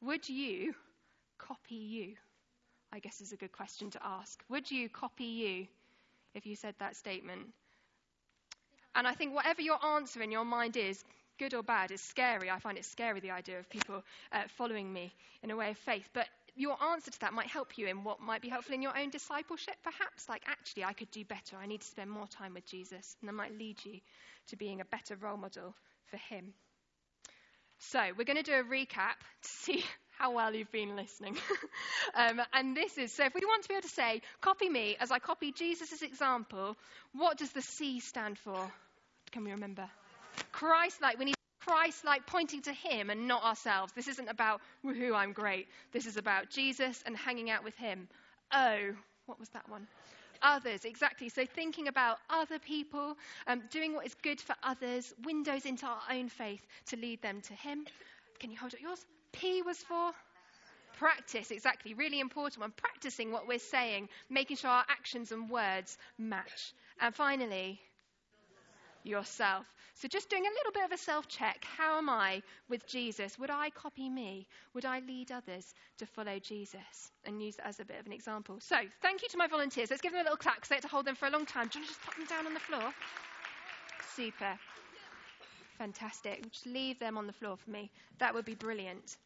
Would 0.01 0.27
you 0.29 0.73
copy 1.37 1.75
you? 1.75 2.15
I 2.91 2.99
guess 2.99 3.21
is 3.21 3.31
a 3.31 3.37
good 3.37 3.51
question 3.51 3.91
to 3.91 3.99
ask. 4.03 4.43
Would 4.49 4.71
you 4.71 4.89
copy 4.89 5.25
you 5.25 5.67
if 6.33 6.45
you 6.45 6.55
said 6.55 6.75
that 6.79 6.95
statement? 6.95 7.47
And 8.95 9.07
I 9.07 9.13
think 9.13 9.35
whatever 9.35 9.61
your 9.61 9.83
answer 9.85 10.21
in 10.21 10.31
your 10.31 10.45
mind 10.45 10.75
is, 10.75 11.03
good 11.37 11.53
or 11.53 11.63
bad, 11.63 11.91
is 11.91 12.01
scary. 12.01 12.49
I 12.49 12.59
find 12.59 12.77
it 12.77 12.85
scary, 12.85 13.19
the 13.19 13.31
idea 13.31 13.59
of 13.59 13.69
people 13.69 14.03
uh, 14.31 14.43
following 14.57 14.91
me 14.91 15.13
in 15.43 15.51
a 15.51 15.55
way 15.55 15.69
of 15.71 15.77
faith. 15.77 16.09
But 16.13 16.27
your 16.59 16.75
answer 16.91 17.09
to 17.09 17.19
that 17.21 17.31
might 17.31 17.47
help 17.47 17.77
you 17.77 17.87
in 17.87 18.03
what 18.03 18.19
might 18.19 18.41
be 18.41 18.49
helpful 18.49 18.75
in 18.75 18.81
your 18.81 18.97
own 18.97 19.09
discipleship, 19.09 19.75
perhaps. 19.81 20.27
Like, 20.27 20.43
actually, 20.45 20.83
I 20.83 20.91
could 20.91 21.09
do 21.09 21.23
better. 21.23 21.55
I 21.55 21.65
need 21.65 21.79
to 21.81 21.87
spend 21.87 22.11
more 22.11 22.27
time 22.27 22.53
with 22.53 22.65
Jesus. 22.65 23.15
And 23.21 23.29
that 23.29 23.33
might 23.33 23.57
lead 23.57 23.77
you 23.85 24.01
to 24.49 24.57
being 24.57 24.81
a 24.81 24.85
better 24.85 25.15
role 25.15 25.37
model 25.37 25.73
for 26.11 26.17
Him. 26.17 26.53
So, 27.79 27.99
we're 28.17 28.25
going 28.25 28.37
to 28.37 28.43
do 28.43 28.55
a 28.55 28.63
recap 28.63 29.15
to 29.41 29.49
see 29.63 29.85
how 30.17 30.33
well 30.33 30.53
you've 30.53 30.71
been 30.71 30.97
listening. 30.97 31.37
um, 32.13 32.41
and 32.53 32.75
this 32.75 32.97
is 32.97 33.13
so 33.13 33.23
if 33.23 33.33
we 33.33 33.41
want 33.45 33.63
to 33.63 33.69
be 33.69 33.75
able 33.75 33.83
to 33.83 33.87
say, 33.87 34.21
copy 34.41 34.67
me 34.67 34.97
as 34.99 35.11
I 35.11 35.19
copy 35.19 35.53
Jesus' 35.53 36.01
example, 36.01 36.75
what 37.13 37.37
does 37.37 37.51
the 37.53 37.61
C 37.61 38.01
stand 38.01 38.37
for? 38.37 38.69
Can 39.31 39.45
we 39.45 39.51
remember? 39.51 39.89
Christ 40.51 41.01
like. 41.01 41.17
We 41.17 41.25
need 41.25 41.35
Christ 41.65 42.05
like, 42.05 42.25
pointing 42.25 42.61
to 42.63 42.73
Him 42.73 43.09
and 43.09 43.27
not 43.27 43.43
ourselves. 43.43 43.93
This 43.93 44.07
isn't 44.07 44.29
about, 44.29 44.61
woohoo, 44.85 45.15
I'm 45.15 45.33
great. 45.33 45.67
This 45.91 46.05
is 46.05 46.17
about 46.17 46.49
Jesus 46.49 47.03
and 47.05 47.15
hanging 47.15 47.49
out 47.49 47.63
with 47.63 47.75
Him. 47.75 48.07
Oh, 48.51 48.91
what 49.25 49.39
was 49.39 49.49
that 49.49 49.69
one? 49.69 49.87
Others, 50.41 50.85
exactly. 50.85 51.29
So 51.29 51.45
thinking 51.45 51.87
about 51.87 52.17
other 52.29 52.59
people, 52.59 53.17
um, 53.47 53.61
doing 53.71 53.93
what 53.93 54.05
is 54.05 54.15
good 54.23 54.39
for 54.39 54.55
others, 54.63 55.13
windows 55.25 55.65
into 55.65 55.85
our 55.85 56.01
own 56.09 56.29
faith 56.29 56.65
to 56.87 56.95
lead 56.95 57.21
them 57.21 57.41
to 57.41 57.53
Him. 57.53 57.85
Can 58.39 58.51
you 58.51 58.57
hold 58.57 58.73
up 58.73 58.81
yours? 58.81 59.05
P 59.33 59.61
was 59.61 59.77
for 59.77 60.11
practice, 60.97 61.51
exactly. 61.51 61.93
Really 61.93 62.19
important 62.19 62.59
one. 62.61 62.73
Practicing 62.75 63.31
what 63.31 63.47
we're 63.47 63.59
saying, 63.59 64.09
making 64.29 64.57
sure 64.57 64.69
our 64.69 64.85
actions 64.89 65.31
and 65.31 65.49
words 65.49 65.97
match. 66.17 66.73
And 67.01 67.13
finally, 67.13 67.79
yourself. 69.03 69.65
So, 69.99 70.07
just 70.07 70.29
doing 70.29 70.45
a 70.45 70.49
little 70.49 70.71
bit 70.71 70.85
of 70.85 70.93
a 70.93 70.97
self 70.97 71.27
check. 71.27 71.65
How 71.77 71.97
am 71.97 72.09
I 72.09 72.41
with 72.69 72.87
Jesus? 72.87 73.37
Would 73.37 73.49
I 73.49 73.69
copy 73.69 74.09
me? 74.09 74.47
Would 74.73 74.85
I 74.85 75.01
lead 75.01 75.29
others 75.29 75.73
to 75.97 76.05
follow 76.05 76.39
Jesus? 76.39 77.11
And 77.25 77.43
use 77.43 77.57
that 77.57 77.67
as 77.67 77.81
a 77.81 77.85
bit 77.85 77.99
of 77.99 78.05
an 78.05 78.13
example. 78.13 78.61
So, 78.61 78.77
thank 79.01 79.23
you 79.23 79.27
to 79.27 79.37
my 79.37 79.47
volunteers. 79.47 79.89
Let's 79.89 80.01
give 80.01 80.13
them 80.13 80.21
a 80.21 80.23
little 80.23 80.37
clap 80.37 80.55
because 80.55 80.69
they 80.69 80.75
had 80.75 80.83
to 80.83 80.87
hold 80.87 81.03
them 81.03 81.15
for 81.15 81.27
a 81.27 81.29
long 81.29 81.45
time. 81.45 81.67
Do 81.67 81.79
you 81.79 81.83
want 81.83 81.89
to 81.89 81.93
just 81.95 82.01
pop 82.01 82.15
them 82.15 82.25
down 82.27 82.47
on 82.47 82.53
the 82.53 82.61
floor? 82.61 82.93
Super. 84.15 84.57
Fantastic. 85.77 86.49
Just 86.49 86.65
leave 86.65 86.97
them 86.99 87.17
on 87.17 87.27
the 87.27 87.33
floor 87.33 87.57
for 87.57 87.69
me. 87.69 87.91
That 88.19 88.33
would 88.33 88.45
be 88.45 88.55
brilliant. 88.55 89.17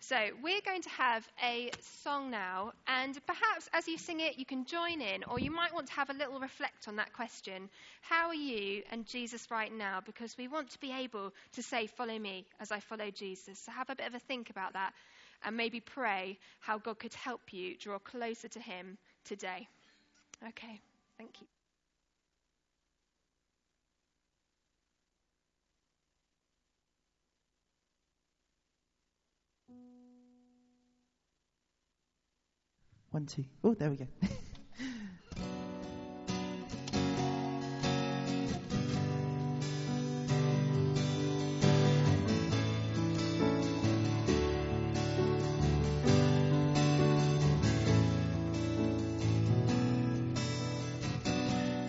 So, 0.00 0.16
we're 0.42 0.60
going 0.64 0.82
to 0.82 0.88
have 0.90 1.28
a 1.42 1.72
song 2.02 2.30
now, 2.30 2.72
and 2.86 3.18
perhaps 3.26 3.68
as 3.72 3.88
you 3.88 3.98
sing 3.98 4.20
it, 4.20 4.38
you 4.38 4.46
can 4.46 4.64
join 4.64 5.02
in, 5.02 5.24
or 5.24 5.40
you 5.40 5.50
might 5.50 5.74
want 5.74 5.88
to 5.88 5.92
have 5.94 6.08
a 6.08 6.12
little 6.12 6.38
reflect 6.38 6.86
on 6.86 6.96
that 6.96 7.12
question 7.12 7.68
How 8.00 8.28
are 8.28 8.34
you 8.34 8.84
and 8.92 9.06
Jesus 9.06 9.50
right 9.50 9.72
now? 9.72 10.00
Because 10.04 10.36
we 10.38 10.46
want 10.46 10.70
to 10.70 10.78
be 10.78 10.92
able 10.92 11.32
to 11.54 11.62
say, 11.62 11.88
Follow 11.88 12.16
me 12.16 12.46
as 12.60 12.70
I 12.70 12.78
follow 12.78 13.10
Jesus. 13.10 13.58
So, 13.58 13.72
have 13.72 13.90
a 13.90 13.96
bit 13.96 14.06
of 14.06 14.14
a 14.14 14.20
think 14.20 14.50
about 14.50 14.74
that, 14.74 14.92
and 15.44 15.56
maybe 15.56 15.80
pray 15.80 16.38
how 16.60 16.78
God 16.78 17.00
could 17.00 17.14
help 17.14 17.52
you 17.52 17.76
draw 17.76 17.98
closer 17.98 18.48
to 18.48 18.60
Him 18.60 18.98
today. 19.24 19.66
Okay, 20.46 20.80
thank 21.18 21.40
you. 21.40 21.57
One, 33.18 33.26
two. 33.26 33.44
Oh, 33.64 33.74
there 33.74 33.90
we 33.90 33.96
go. 33.96 34.06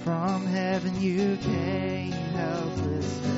From 0.03 0.47
heaven 0.47 0.99
you 0.99 1.37
came, 1.43 2.11
helpless 2.11 3.28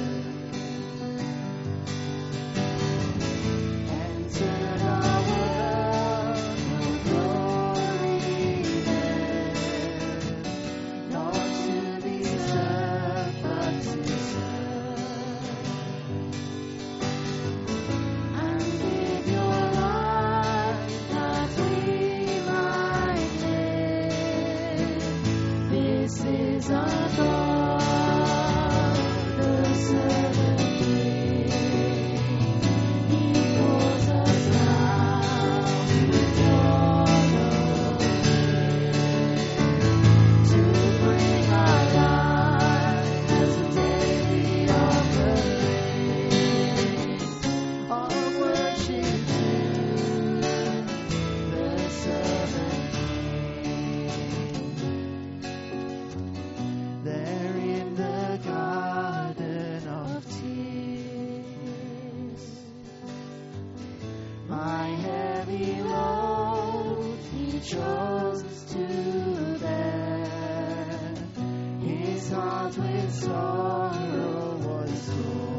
sorrow 73.09 74.57
was 74.57 75.09
full. 75.09 75.50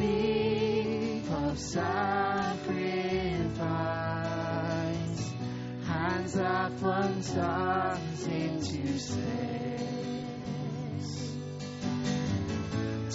Speak 0.00 1.30
of 1.30 1.58
sacrifice. 1.58 2.54
Hands 5.86 6.32
that 6.32 6.72
flung 6.78 7.22
stars 7.22 8.26
into 8.26 8.98
space. 8.98 9.20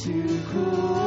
To 0.04 0.42
cruel 0.50 1.05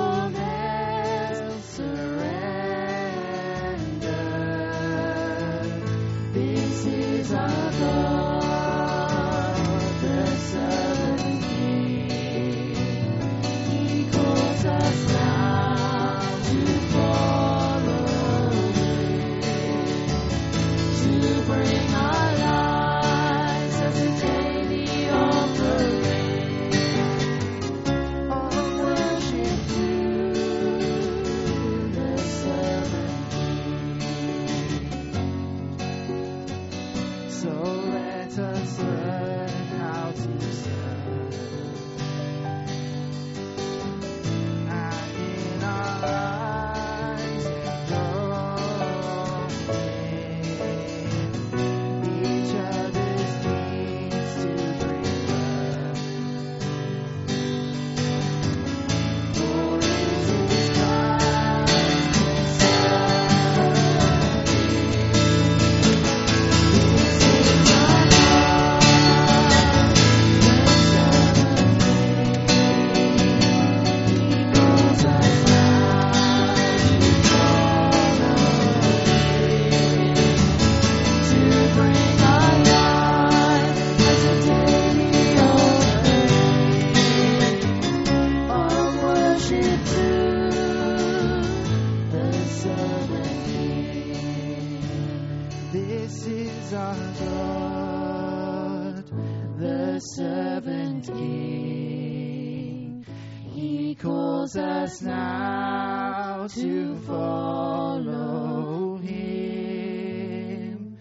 to 106.61 106.97
follow 107.07 108.97
Him, 108.97 110.99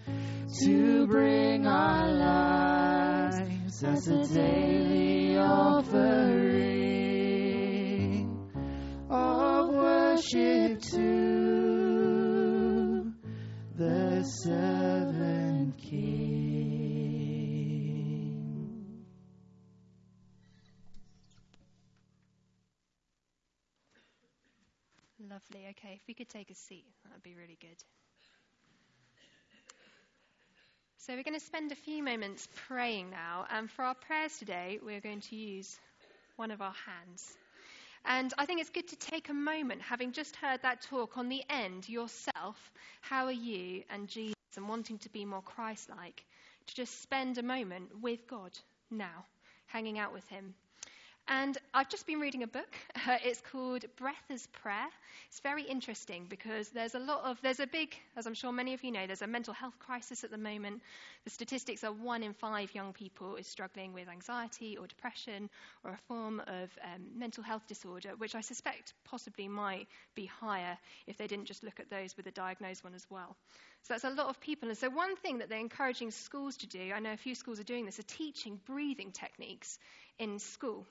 to 0.60 1.06
bring 1.08 1.66
our 1.66 2.12
lives 2.12 3.82
as 3.82 4.06
a 4.06 4.24
daily 4.34 5.36
offering 5.36 6.68
of 9.10 9.70
worship 9.70 10.80
to 10.80 11.12
the 13.74 14.22
servant 14.22 14.97
Lovely. 25.50 25.68
Okay, 25.70 25.94
if 25.94 26.02
we 26.06 26.14
could 26.14 26.28
take 26.28 26.50
a 26.50 26.54
seat, 26.54 26.84
that 27.04 27.12
would 27.12 27.22
be 27.22 27.34
really 27.34 27.56
good. 27.60 27.76
So, 30.98 31.14
we're 31.14 31.22
going 31.22 31.38
to 31.38 31.44
spend 31.44 31.72
a 31.72 31.76
few 31.76 32.02
moments 32.02 32.48
praying 32.66 33.10
now. 33.10 33.46
And 33.50 33.70
for 33.70 33.82
our 33.84 33.94
prayers 33.94 34.36
today, 34.38 34.78
we're 34.84 35.00
going 35.00 35.20
to 35.22 35.36
use 35.36 35.78
one 36.36 36.50
of 36.50 36.60
our 36.60 36.74
hands. 36.86 37.32
And 38.04 38.32
I 38.36 38.46
think 38.46 38.60
it's 38.60 38.70
good 38.70 38.88
to 38.88 38.96
take 38.96 39.28
a 39.28 39.34
moment, 39.34 39.80
having 39.82 40.12
just 40.12 40.36
heard 40.36 40.62
that 40.62 40.82
talk 40.82 41.16
on 41.16 41.28
the 41.28 41.42
end, 41.48 41.88
yourself, 41.88 42.56
how 43.00 43.26
are 43.26 43.32
you 43.32 43.84
and 43.90 44.08
Jesus, 44.08 44.34
and 44.56 44.68
wanting 44.68 44.98
to 44.98 45.10
be 45.10 45.24
more 45.24 45.42
Christ 45.42 45.88
like, 45.88 46.24
to 46.66 46.74
just 46.74 47.00
spend 47.02 47.38
a 47.38 47.42
moment 47.42 47.88
with 48.02 48.26
God 48.26 48.52
now, 48.90 49.24
hanging 49.66 49.98
out 49.98 50.12
with 50.12 50.26
Him. 50.28 50.54
And 51.30 51.58
I've 51.74 51.90
just 51.90 52.06
been 52.06 52.20
reading 52.20 52.42
a 52.42 52.46
book. 52.46 52.74
Uh, 53.06 53.18
it's 53.22 53.42
called 53.52 53.84
Breath 53.96 54.24
as 54.30 54.46
Prayer. 54.46 54.88
It's 55.28 55.40
very 55.40 55.62
interesting 55.62 56.24
because 56.26 56.70
there's 56.70 56.94
a 56.94 56.98
lot 56.98 57.22
of, 57.24 57.38
there's 57.42 57.60
a 57.60 57.66
big, 57.66 57.94
as 58.16 58.26
I'm 58.26 58.32
sure 58.32 58.50
many 58.50 58.72
of 58.72 58.82
you 58.82 58.90
know, 58.90 59.06
there's 59.06 59.20
a 59.20 59.26
mental 59.26 59.52
health 59.52 59.78
crisis 59.78 60.24
at 60.24 60.30
the 60.30 60.38
moment. 60.38 60.80
The 61.24 61.30
statistics 61.30 61.84
are 61.84 61.92
one 61.92 62.22
in 62.22 62.32
five 62.32 62.74
young 62.74 62.94
people 62.94 63.36
is 63.36 63.46
struggling 63.46 63.92
with 63.92 64.08
anxiety 64.08 64.78
or 64.78 64.86
depression 64.86 65.50
or 65.84 65.90
a 65.90 65.98
form 66.08 66.40
of 66.46 66.70
um, 66.82 67.02
mental 67.14 67.44
health 67.44 67.66
disorder, 67.68 68.12
which 68.16 68.34
I 68.34 68.40
suspect 68.40 68.94
possibly 69.04 69.48
might 69.48 69.86
be 70.14 70.24
higher 70.24 70.78
if 71.06 71.18
they 71.18 71.26
didn't 71.26 71.44
just 71.44 71.62
look 71.62 71.78
at 71.78 71.90
those 71.90 72.16
with 72.16 72.26
a 72.26 72.32
diagnosed 72.32 72.84
one 72.84 72.94
as 72.94 73.06
well. 73.10 73.36
So 73.82 73.92
that's 73.92 74.04
a 74.04 74.10
lot 74.10 74.28
of 74.28 74.40
people. 74.40 74.70
And 74.70 74.78
so, 74.78 74.88
one 74.88 75.14
thing 75.16 75.38
that 75.38 75.50
they're 75.50 75.58
encouraging 75.58 76.10
schools 76.10 76.56
to 76.58 76.66
do, 76.66 76.90
I 76.94 77.00
know 77.00 77.12
a 77.12 77.18
few 77.18 77.34
schools 77.34 77.60
are 77.60 77.64
doing 77.64 77.84
this, 77.84 77.98
are 77.98 78.04
teaching 78.04 78.58
breathing 78.64 79.12
techniques 79.12 79.78
in 80.18 80.38
school. 80.38 80.86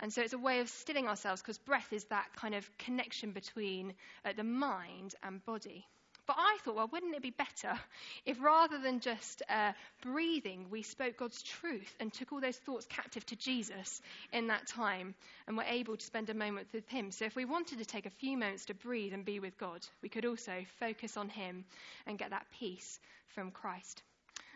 And 0.00 0.12
so 0.12 0.22
it's 0.22 0.32
a 0.32 0.38
way 0.38 0.60
of 0.60 0.68
stilling 0.68 1.08
ourselves 1.08 1.40
because 1.40 1.58
breath 1.58 1.92
is 1.92 2.04
that 2.04 2.26
kind 2.36 2.54
of 2.54 2.78
connection 2.78 3.32
between 3.32 3.94
uh, 4.24 4.32
the 4.36 4.44
mind 4.44 5.14
and 5.22 5.44
body. 5.44 5.86
But 6.26 6.36
I 6.38 6.56
thought, 6.62 6.76
well, 6.76 6.88
wouldn't 6.90 7.14
it 7.14 7.22
be 7.22 7.30
better 7.30 7.78
if 8.24 8.40
rather 8.40 8.78
than 8.78 9.00
just 9.00 9.42
uh, 9.48 9.72
breathing, 10.00 10.66
we 10.70 10.82
spoke 10.82 11.18
God's 11.18 11.42
truth 11.42 11.94
and 12.00 12.12
took 12.12 12.32
all 12.32 12.40
those 12.40 12.56
thoughts 12.56 12.86
captive 12.86 13.26
to 13.26 13.36
Jesus 13.36 14.00
in 14.32 14.46
that 14.46 14.66
time 14.66 15.14
and 15.46 15.56
were 15.56 15.64
able 15.64 15.96
to 15.96 16.06
spend 16.06 16.30
a 16.30 16.34
moment 16.34 16.68
with 16.72 16.88
Him? 16.88 17.10
So 17.10 17.26
if 17.26 17.36
we 17.36 17.44
wanted 17.44 17.78
to 17.78 17.84
take 17.84 18.06
a 18.06 18.10
few 18.10 18.38
moments 18.38 18.64
to 18.66 18.74
breathe 18.74 19.12
and 19.12 19.24
be 19.24 19.38
with 19.38 19.58
God, 19.58 19.86
we 20.02 20.08
could 20.08 20.24
also 20.24 20.64
focus 20.80 21.18
on 21.18 21.28
Him 21.28 21.66
and 22.06 22.18
get 22.18 22.30
that 22.30 22.46
peace 22.58 22.98
from 23.28 23.50
Christ. 23.50 24.02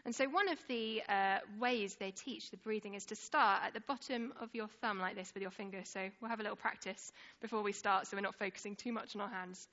And 0.05 0.15
so, 0.15 0.27
one 0.29 0.49
of 0.49 0.59
the 0.69 1.03
uh, 1.09 1.39
ways 1.59 1.97
they 1.97 2.11
teach 2.11 2.51
the 2.51 2.57
breathing 2.57 2.95
is 2.95 3.07
to 3.07 3.17
start 3.17 3.63
at 3.65 3.75
the 3.75 3.81
bottom 3.81 4.33
of 4.41 4.55
your 4.55 4.69
thumb, 4.81 4.99
like 4.99 5.17
this, 5.17 5.33
with 5.35 5.43
your 5.43 5.51
finger. 5.51 5.81
So, 5.85 6.09
we'll 6.21 6.31
have 6.31 6.41
a 6.41 6.43
little 6.43 6.57
practice 6.57 7.13
before 7.41 7.63
we 7.63 7.73
start 7.73 8.07
so 8.07 8.17
we're 8.17 8.23
not 8.23 8.37
focusing 8.37 8.77
too 8.77 8.93
much 8.93 9.15
on 9.15 9.23
our 9.23 9.29
hands. 9.29 9.69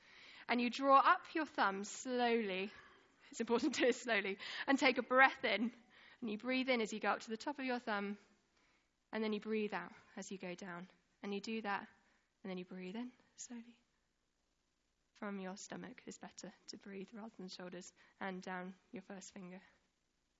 And 0.47 0.61
you 0.61 0.69
draw 0.69 0.97
up 0.97 1.21
your 1.33 1.45
thumb 1.45 1.83
slowly. 1.83 2.71
It's 3.31 3.39
important 3.39 3.73
to 3.75 3.81
do 3.81 3.88
it 3.88 3.95
slowly. 3.95 4.38
And 4.67 4.77
take 4.77 4.97
a 4.97 5.03
breath 5.03 5.43
in. 5.43 5.71
And 6.21 6.29
you 6.31 6.38
breathe 6.38 6.69
in 6.69 6.81
as 6.81 6.93
you 6.93 6.99
go 6.99 7.09
up 7.09 7.21
to 7.21 7.29
the 7.29 7.38
top 7.38 7.59
of 7.59 7.65
your 7.65 7.79
thumb. 7.79 8.17
And 9.11 9.23
then 9.23 9.33
you 9.33 9.39
breathe 9.39 9.73
out 9.73 9.91
as 10.17 10.31
you 10.31 10.38
go 10.38 10.53
down. 10.55 10.88
And 11.23 11.33
you 11.33 11.41
do 11.41 11.61
that. 11.61 11.85
And 12.43 12.51
then 12.51 12.57
you 12.57 12.65
breathe 12.65 12.95
in 12.95 13.09
slowly. 13.38 13.63
From 15.19 15.39
your 15.39 15.55
stomach 15.55 16.01
is 16.05 16.17
better 16.17 16.53
to 16.69 16.77
breathe 16.77 17.07
rather 17.13 17.31
than 17.39 17.47
shoulders. 17.47 17.91
And 18.21 18.41
down 18.41 18.73
your 18.91 19.03
first 19.03 19.33
finger 19.33 19.59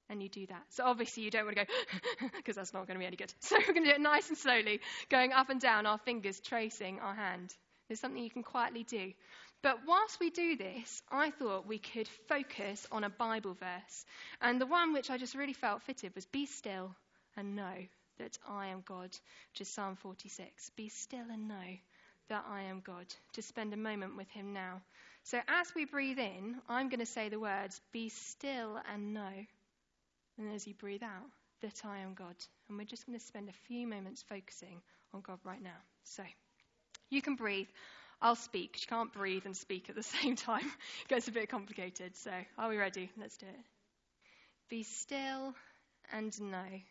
and 0.10 0.22
you 0.22 0.30
do 0.30 0.46
that. 0.48 0.64
So 0.70 0.86
obviously 0.86 1.24
you 1.24 1.32
don't 1.32 1.46
want 1.46 1.58
to 1.58 1.66
go 1.66 2.28
because 2.38 2.56
that's 2.56 2.74
not 2.74 2.88
going 2.88 2.96
to 2.96 3.00
be 3.00 3.06
any 3.06 3.16
good. 3.16 3.34
So 3.42 3.58
we're 3.58 3.74
going 3.74 3.86
to 3.86 3.92
do 3.92 3.96
it 3.96 4.02
nice 4.02 4.30
and 4.30 4.38
slowly, 4.38 4.80
going 5.10 5.34
up 5.34 5.50
and 5.50 5.60
down, 5.60 5.86
our 5.86 5.98
fingers 6.00 6.40
tracing 6.40 7.00
our 7.00 7.16
hand. 7.16 7.54
There's 7.88 8.00
something 8.00 8.24
you 8.24 8.30
can 8.30 8.44
quietly 8.44 8.84
do. 8.84 9.14
But 9.62 9.80
whilst 9.88 10.20
we 10.20 10.30
do 10.30 10.56
this, 10.56 11.02
I 11.10 11.32
thought 11.32 11.68
we 11.68 11.80
could 11.80 12.08
focus 12.28 12.86
on 12.92 13.04
a 13.04 13.10
Bible 13.10 13.54
verse. 13.54 14.06
And 14.42 14.62
the 14.62 14.66
one 14.66 14.94
which 14.94 15.10
I 15.10 15.18
just 15.18 15.36
really 15.36 15.54
felt 15.54 15.82
fitted 15.84 16.14
was 16.14 16.26
be 16.26 16.46
still 16.46 16.96
and 17.36 17.56
know 17.56 17.88
that 18.20 18.38
I 18.48 18.68
am 18.68 18.84
God, 18.86 19.10
which 19.52 19.62
is 19.62 19.68
Psalm 19.68 19.96
46. 19.96 20.70
Be 20.76 20.90
still 20.90 21.26
and 21.32 21.48
know 21.48 21.78
that 22.30 22.46
I 22.48 22.64
am 22.64 22.82
God, 22.82 23.06
to 23.34 23.42
spend 23.42 23.74
a 23.74 23.78
moment 23.78 24.18
with 24.18 24.30
Him 24.30 24.54
now. 24.54 24.82
So 25.24 25.40
as 25.48 25.74
we 25.76 25.86
breathe 25.86 26.20
in, 26.20 26.56
I'm 26.70 26.90
going 26.90 27.00
to 27.00 27.06
say 27.06 27.30
the 27.30 27.40
words, 27.40 27.82
be 27.92 28.10
still 28.10 28.80
and 28.92 29.14
know 29.14 29.46
and 30.38 30.54
as 30.54 30.68
you 30.68 30.74
breathe 30.74 31.04
out, 31.04 31.30
that 31.62 31.82
I 31.86 32.00
am 32.00 32.14
God. 32.14 32.36
And 32.68 32.78
we're 32.78 32.86
just 32.86 33.06
going 33.06 33.18
to 33.18 33.26
spend 33.26 33.50
a 33.50 33.68
few 33.68 33.88
moments 33.88 34.24
focusing 34.28 34.82
on 35.14 35.22
God 35.22 35.40
right 35.44 35.62
now. 35.62 35.78
So, 36.04 36.24
you 37.10 37.22
can 37.22 37.36
breathe. 37.36 37.68
I'll 38.22 38.36
speak. 38.36 38.78
You 38.82 38.88
can't 38.88 39.14
breathe 39.14 39.46
and 39.46 39.56
speak 39.56 39.90
at 39.90 39.96
the 39.96 40.04
same 40.22 40.36
time. 40.36 40.66
it 41.04 41.08
gets 41.08 41.28
a 41.28 41.32
bit 41.32 41.50
complicated. 41.50 42.16
So, 42.16 42.32
are 42.58 42.70
we 42.70 42.78
ready? 42.78 43.10
Let's 43.20 43.38
do 43.38 43.46
it. 43.46 43.66
Be 44.70 44.84
still 44.84 45.54
and 46.12 46.40
know 46.42 46.82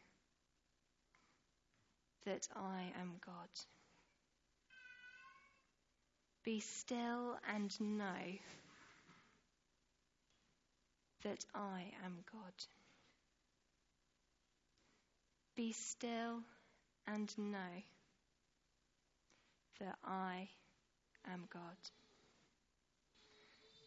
that 2.24 2.48
I 2.56 2.92
am 3.00 3.14
God. 3.24 3.48
Be 6.44 6.60
still 6.60 7.36
and 7.54 7.80
know 7.80 8.38
that 11.24 11.44
I 11.54 11.84
am 12.04 12.18
God. 12.30 12.52
Be 15.56 15.72
still 15.72 16.42
and 17.06 17.32
know 17.38 17.82
that 19.78 19.96
I 20.04 20.48
am 21.30 21.44
God. 21.48 21.78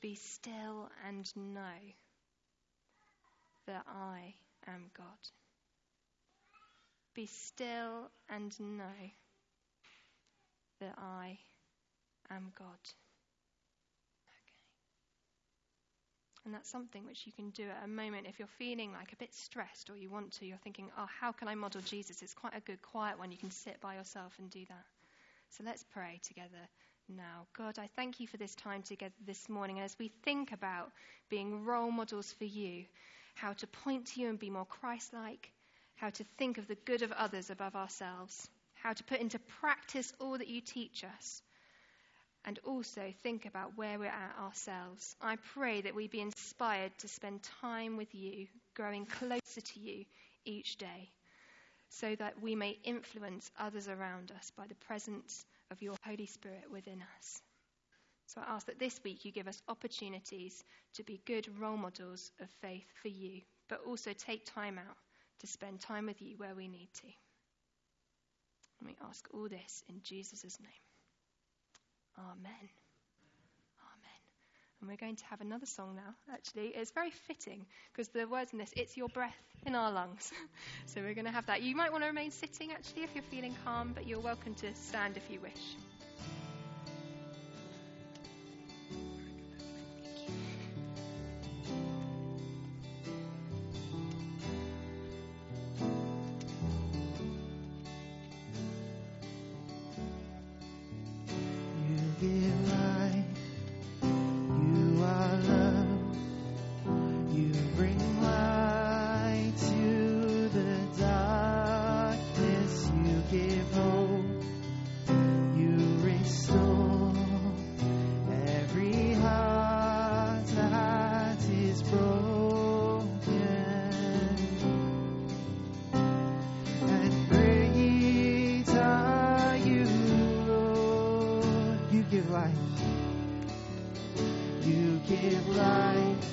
Be 0.02 0.16
still 0.16 0.90
and 1.06 1.30
know 1.36 1.80
that 3.66 3.84
I 3.86 4.34
am 4.68 4.92
God. 4.96 5.06
Be 7.14 7.26
still 7.26 8.12
and 8.30 8.58
know 8.60 9.12
that 10.80 10.94
I 10.98 11.38
am 12.30 12.54
God. 12.58 13.07
And 16.48 16.56
that's 16.56 16.70
something 16.70 17.06
which 17.06 17.26
you 17.26 17.34
can 17.34 17.50
do 17.50 17.64
at 17.64 17.84
a 17.84 17.90
moment 17.90 18.26
if 18.26 18.40
you're 18.40 18.48
feeling 18.58 18.94
like 18.94 19.12
a 19.12 19.18
bit 19.18 19.34
stressed 19.34 19.90
or 19.90 19.98
you 19.98 20.10
want 20.10 20.32
to. 20.40 20.46
You're 20.46 20.56
thinking, 20.64 20.90
oh, 20.98 21.08
how 21.20 21.34
can 21.34 21.50
I 21.50 21.56
model 21.56 21.82
Jesus? 21.82 22.22
It's 22.22 22.34
quite 22.34 22.56
a 22.56 22.62
good 22.62 22.82
quiet 22.82 23.20
one. 23.20 23.34
You 23.34 23.38
can 23.38 23.52
sit 23.52 23.82
by 23.82 23.96
yourself 23.96 24.34
and 24.40 24.50
do 24.50 24.64
that. 24.70 24.86
So 25.50 25.66
let's 25.66 25.84
pray 25.92 26.22
together 26.24 26.70
now. 27.10 27.48
God, 27.58 27.78
I 27.78 27.90
thank 27.98 28.22
you 28.22 28.28
for 28.28 28.38
this 28.38 28.56
time 28.56 28.82
together 28.82 29.14
this 29.26 29.50
morning. 29.50 29.80
And 29.80 29.84
as 29.84 30.00
we 30.00 30.08
think 30.24 30.54
about 30.54 30.90
being 31.30 31.66
role 31.66 31.92
models 31.92 32.32
for 32.38 32.46
you, 32.46 32.86
how 33.36 33.52
to 33.52 33.68
point 33.68 34.06
to 34.14 34.22
you 34.22 34.30
and 34.30 34.40
be 34.40 34.50
more 34.50 34.64
Christ 34.64 35.14
like, 35.14 35.52
how 35.98 36.12
to 36.12 36.24
think 36.38 36.60
of 36.60 36.70
the 36.70 36.76
good 36.86 37.02
of 37.02 37.12
others 37.12 37.50
above 37.50 37.76
ourselves, 37.76 38.48
how 38.76 38.94
to 38.94 39.04
put 39.04 39.20
into 39.20 39.40
practice 39.60 40.14
all 40.22 40.38
that 40.38 40.48
you 40.48 40.62
teach 40.62 41.04
us 41.04 41.42
and 42.48 42.60
also 42.64 43.14
think 43.24 43.46
about 43.46 43.74
where 43.76 44.00
we're 44.00 44.06
at 44.06 44.36
ourselves. 44.42 45.18
I 45.22 45.36
pray 45.54 45.82
that 45.82 45.94
we 45.94 46.08
be 46.08 46.22
inspired 46.22 46.98
to 47.00 47.08
spend 47.10 47.44
time 47.44 47.98
with 47.98 48.16
you, 48.16 48.48
growing 48.74 49.06
closer 49.06 49.60
to 49.60 49.80
you 49.82 50.06
each 50.46 50.78
day, 50.78 51.12
so 51.90 52.16
that 52.16 52.42
we 52.42 52.56
may 52.56 52.80
influence 52.86 53.52
others 53.60 53.90
around 53.90 54.32
us 54.32 54.50
by 54.58 54.66
the 54.66 54.76
presence 54.76 55.46
of 55.72 55.82
your 55.82 55.96
Holy 56.06 56.26
Spirit 56.26 56.64
within 56.72 57.04
us. 57.18 57.42
So 58.28 58.40
I 58.40 58.56
ask 58.56 58.66
that 58.68 58.80
this 58.80 59.02
week 59.04 59.26
you 59.26 59.34
give 59.34 59.50
us 59.50 59.62
opportunities 59.68 60.64
to 60.94 61.04
be 61.04 61.20
good 61.26 61.50
role 61.60 61.78
models 61.78 62.32
of 62.40 62.50
faith 62.62 62.88
for 63.02 63.10
you, 63.10 63.42
but 63.68 63.82
also 63.86 64.14
take 64.14 64.46
time 64.46 64.78
out 64.78 64.96
to 65.40 65.48
spend 65.48 65.82
time 65.82 66.06
with 66.06 66.22
you 66.22 66.38
where 66.38 66.56
we 66.56 66.70
need 66.70 66.90
to. 67.02 67.08
And 68.80 68.88
we 68.88 68.96
ask 69.06 69.28
all 69.34 69.50
this 69.50 69.84
in 69.90 70.00
Jesus' 70.02 70.60
name. 70.62 70.87
Amen. 72.18 72.70
Amen. 73.82 74.22
And 74.82 74.90
we're 74.90 74.98
going 74.98 75.16
to 75.18 75.26
have 75.26 75.42
another 75.42 75.66
song 75.66 75.96
now, 75.96 76.16
actually. 76.34 76.68
It's 76.76 76.92
very 76.92 77.12
fitting 77.12 77.66
because 77.92 78.10
the 78.10 78.28
words 78.28 78.54
in 78.54 78.60
this, 78.60 78.74
it's 78.76 78.98
your 78.98 79.10
breath 79.10 79.36
in 79.66 79.76
our 79.76 79.92
lungs. 79.92 80.32
so 80.86 81.02
we're 81.02 81.16
going 81.16 81.26
to 81.26 81.32
have 81.32 81.48
that. 81.48 81.62
You 81.64 81.76
might 81.76 81.92
want 81.92 82.04
to 82.04 82.08
remain 82.08 82.32
sitting, 82.32 82.72
actually, 82.72 83.04
if 83.04 83.16
you're 83.16 83.24
feeling 83.24 83.56
calm, 83.64 83.94
but 83.94 84.08
you're 84.08 84.22
welcome 84.22 84.56
to 84.56 84.74
stand 84.76 85.18
if 85.18 85.30
you 85.30 85.42
wish. 85.42 85.78